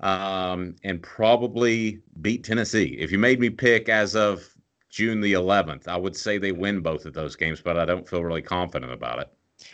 um, 0.00 0.76
and 0.84 1.02
probably 1.02 2.00
beat 2.20 2.44
Tennessee. 2.44 2.96
If 2.98 3.10
you 3.10 3.18
made 3.18 3.40
me 3.40 3.48
pick 3.48 3.88
as 3.88 4.14
of 4.14 4.54
June 4.90 5.20
the 5.20 5.32
11th, 5.32 5.88
I 5.88 5.96
would 5.96 6.14
say 6.14 6.36
they 6.36 6.52
win 6.52 6.80
both 6.80 7.06
of 7.06 7.14
those 7.14 7.36
games, 7.36 7.62
but 7.62 7.78
I 7.78 7.86
don't 7.86 8.06
feel 8.06 8.22
really 8.22 8.42
confident 8.42 8.92
about 8.92 9.20
it. 9.20 9.32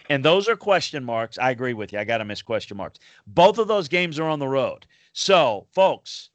And 0.09 0.25
those 0.25 0.49
are 0.49 0.57
question 0.57 1.05
marks. 1.05 1.39
I 1.39 1.51
agree 1.51 1.75
with 1.75 1.93
you. 1.93 1.99
I 1.99 2.05
got 2.05 2.19
to 2.19 2.25
miss 2.25 2.43
question 2.43 2.77
marks. 2.77 3.01
Both 3.27 3.59
of 3.59 3.69
those 3.69 3.89
games 3.89 4.19
are 4.19 4.29
on 4.29 4.39
the 4.39 4.49
road. 4.49 4.87
So, 5.13 5.67
folks, 5.73 6.31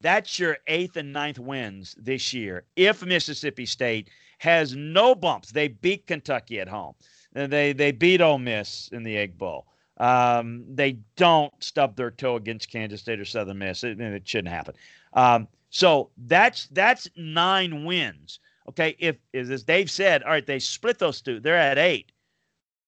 that's 0.00 0.38
your 0.38 0.58
eighth 0.66 0.96
and 0.96 1.12
ninth 1.12 1.38
wins 1.38 1.94
this 1.98 2.32
year. 2.32 2.64
If 2.76 3.04
Mississippi 3.04 3.66
State 3.66 4.10
has 4.38 4.74
no 4.74 5.14
bumps, 5.14 5.52
they 5.52 5.68
beat 5.68 6.06
Kentucky 6.06 6.60
at 6.60 6.68
home. 6.68 6.94
They 7.32 7.72
they 7.72 7.92
beat 7.92 8.20
Ole 8.20 8.38
Miss 8.38 8.88
in 8.92 9.04
the 9.04 9.16
Egg 9.16 9.38
Bowl. 9.38 9.66
Um, 9.98 10.64
they 10.68 10.98
don't 11.16 11.52
stub 11.62 11.96
their 11.96 12.10
toe 12.10 12.36
against 12.36 12.70
Kansas 12.70 13.00
State 13.00 13.20
or 13.20 13.24
Southern 13.24 13.58
Miss. 13.58 13.84
It, 13.84 14.00
it 14.00 14.28
shouldn't 14.28 14.52
happen. 14.52 14.74
Um, 15.12 15.48
so 15.70 16.10
that's 16.26 16.66
that's 16.66 17.08
nine 17.16 17.84
wins. 17.84 18.40
Okay, 18.68 18.96
if 18.98 19.16
as 19.34 19.64
Dave 19.64 19.90
said, 19.90 20.22
all 20.22 20.30
right, 20.30 20.46
they 20.46 20.58
split 20.58 20.98
those 20.98 21.20
two. 21.20 21.40
They're 21.40 21.56
at 21.56 21.78
eight. 21.78 22.12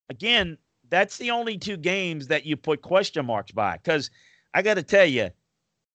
Again, 0.09 0.57
that's 0.91 1.19
the 1.19 1.31
only 1.31 1.59
two 1.59 1.77
games 1.77 2.29
that 2.29 2.47
you 2.47 2.57
put 2.57 2.83
question 2.83 3.27
marks 3.27 3.53
by. 3.53 3.79
Because 3.79 4.11
I 4.53 4.63
got 4.63 4.75
to 4.75 4.83
tell 4.83 5.07
you, 5.07 5.31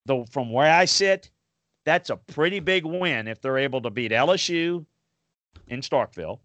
though, 0.06 0.26
from 0.26 0.52
where 0.52 0.72
I 0.72 0.86
sit, 0.86 1.30
that's 1.86 2.10
a 2.10 2.18
pretty 2.18 2.60
big 2.60 2.86
win 2.86 3.28
if 3.28 3.42
they're 3.42 3.58
able 3.58 3.82
to 3.82 3.90
beat 3.90 4.12
LSU 4.12 4.86
in 5.70 5.82
Starkville, 5.82 6.40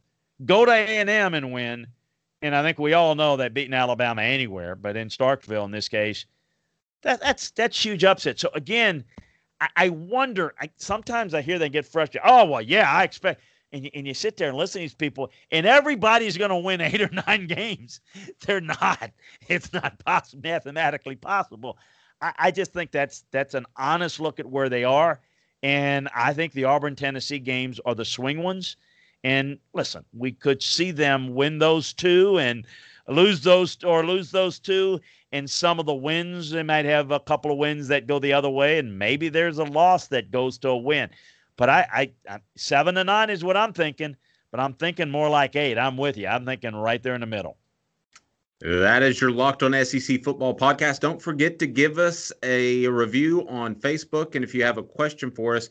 go 0.45 0.65
to 0.65 0.73
A&M 0.73 1.35
and 1.35 1.53
win. 1.53 1.87
And 2.43 2.55
I 2.55 2.63
think 2.63 2.79
we 2.79 2.93
all 2.93 3.15
know 3.15 3.37
that 3.39 3.55
beating 3.55 3.75
Alabama 3.75 4.23
anywhere, 4.23 4.75
but 4.75 4.97
in 4.97 5.09
Starkville 5.09 5.65
in 5.65 5.71
this 5.71 5.89
case, 5.89 6.27
that, 7.03 7.21
that's 7.21 7.51
that's 7.51 7.83
huge 7.83 8.05
upset. 8.05 8.39
So 8.39 8.51
again, 8.55 9.05
I, 9.61 9.69
I 9.77 9.89
wonder. 9.91 10.55
I, 10.61 10.71
sometimes 10.77 11.35
I 11.35 11.43
hear 11.43 11.59
they 11.59 11.69
get 11.69 11.87
frustrated. 11.87 12.29
Oh 12.29 12.45
well, 12.45 12.63
yeah, 12.63 12.91
I 12.91 13.05
expect. 13.05 13.41
And 13.73 13.85
you, 13.85 13.91
and 13.95 14.07
you 14.07 14.15
sit 14.15 14.37
there 14.37 14.49
and 14.51 14.57
listen 14.57 14.81
to 14.81 14.85
these 14.85 14.95
people, 14.95 15.33
and 15.51 15.67
everybody's 15.67 16.39
going 16.39 16.51
to 16.51 16.57
win 16.57 16.81
eight 16.81 17.01
or 17.03 17.11
nine 17.27 17.47
games. 17.47 18.01
They're 18.47 18.61
not. 18.61 19.11
It's 19.49 19.73
not 19.73 20.03
possible, 20.05 20.43
mathematically 20.43 21.17
possible. 21.17 21.79
I, 22.21 22.33
I 22.39 22.51
just 22.51 22.73
think 22.73 22.93
that's 22.93 23.25
that's 23.31 23.55
an 23.55 23.67
honest 23.77 24.21
look 24.21 24.41
at 24.41 24.47
where 24.47 24.69
they 24.69 24.85
are, 24.85 25.21
and 25.63 26.09
I 26.15 26.33
think 26.33 26.53
the 26.53 26.65
Auburn 26.65 26.97
Tennessee 26.97 27.39
games 27.39 27.81
are 27.85 27.95
the 27.95 28.05
swing 28.05 28.43
ones. 28.43 28.77
And 29.25 29.59
listen, 29.73 30.05
we 30.13 30.33
could 30.33 30.63
see 30.63 30.91
them 30.91 31.35
win 31.35 31.59
those 31.59 31.95
two 31.95 32.39
and 32.39 32.67
lose 33.09 33.41
those 33.41 33.83
or 33.83 34.05
lose 34.05 34.31
those 34.31 34.59
two. 34.59 35.01
And 35.35 35.51
some 35.51 35.81
of 35.81 35.87
the 35.87 35.95
wins, 35.95 36.51
they 36.51 36.63
might 36.63 36.85
have 36.85 37.11
a 37.11 37.19
couple 37.19 37.51
of 37.51 37.59
wins 37.59 37.89
that 37.89 38.07
go 38.07 38.21
the 38.21 38.33
other 38.33 38.49
way, 38.49 38.79
and 38.79 38.97
maybe 38.97 39.29
there's 39.29 39.59
a 39.59 39.65
loss 39.65 40.07
that 40.09 40.31
goes 40.31 40.59
to 40.59 40.69
a 40.69 40.77
win. 40.77 41.11
But 41.57 41.69
I, 41.69 41.87
I, 41.93 42.35
I 42.35 42.39
seven 42.55 42.95
to 42.95 43.03
nine 43.03 43.31
is 43.31 43.43
what 43.43 43.57
I'm 43.57 43.73
thinking. 43.73 44.15
But 44.53 44.61
I'm 44.61 44.75
thinking 44.75 45.11
more 45.11 45.29
like 45.29 45.57
eight. 45.57 45.77
I'm 45.77 45.97
with 45.97 46.17
you. 46.17 46.29
I'm 46.29 46.47
thinking 46.47 46.77
right 46.77 47.03
there 47.03 47.17
in 47.17 47.21
the 47.21 47.27
middle. 47.27 47.57
That 48.61 49.03
is 49.03 49.21
your 49.21 49.33
Locked 49.33 49.65
On 49.65 49.73
SEC 49.85 50.23
Football 50.23 50.57
podcast. 50.57 51.01
Don't 51.01 51.21
forget 51.21 51.59
to 51.59 51.67
give 51.67 51.99
us 51.99 52.33
a 52.45 52.87
review 52.87 53.45
on 53.49 53.75
Facebook. 53.75 54.37
And 54.37 54.45
if 54.45 54.55
you 54.55 54.63
have 54.63 54.79
a 54.79 54.85
question 54.85 55.33
for 55.33 55.57
us, 55.57 55.69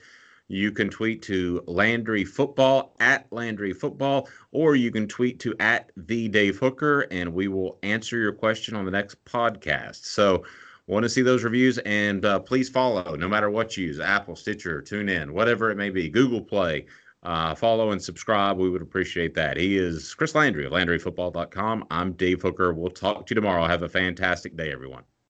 you 0.48 0.72
can 0.72 0.90
tweet 0.90 1.22
to 1.24 1.64
Landry 1.68 2.26
Football 2.26 2.96
at 3.00 3.26
Landry 3.32 3.74
Football, 3.74 4.28
or 4.52 4.76
you 4.76 4.92
can 4.92 5.08
tweet 5.08 5.40
to 5.42 5.56
at 5.60 5.92
the 5.96 6.28
Dave 6.28 6.58
Hooker, 6.60 7.02
and 7.12 7.34
we 7.34 7.48
will 7.48 7.80
answer 7.84 8.18
your 8.18 8.34
question 8.34 8.76
on 8.76 8.86
the 8.86 8.92
next 8.92 9.24
podcast. 9.26 10.06
So, 10.06 10.44
want 10.88 11.04
to 11.04 11.10
see 11.10 11.22
those 11.22 11.44
reviews, 11.44 11.78
and 11.80 12.26
uh, 12.26 12.40
please 12.40 12.70
follow 12.70 13.16
no 13.16 13.28
matter 13.28 13.50
what 13.50 13.78
you 13.78 13.88
use 13.88 14.00
Apple, 14.00 14.36
Stitcher, 14.36 14.82
TuneIn, 14.82 15.32
whatever 15.32 15.72
it 15.72 15.78
may 15.78 15.90
be, 15.90 16.10
Google 16.10 16.42
Play. 16.42 16.86
Uh, 17.24 17.56
follow 17.56 17.92
and 17.92 18.04
subscribe. 18.04 18.58
We 18.58 18.70
would 18.70 18.82
appreciate 18.82 19.34
that. 19.36 19.56
He 19.56 19.78
is 19.78 20.14
Chris 20.14 20.36
Landry 20.36 20.66
of 20.66 20.74
LandryFootball.com. 20.74 21.86
I'm 21.90 22.12
Dave 22.14 22.42
Hooker. 22.42 22.74
We'll 22.74 22.92
talk 22.92 23.26
to 23.26 23.32
you 23.32 23.36
tomorrow. 23.36 23.66
Have 23.66 23.84
a 23.84 23.90
fantastic 23.90 24.58
day, 24.58 24.74
everyone. 24.74 25.04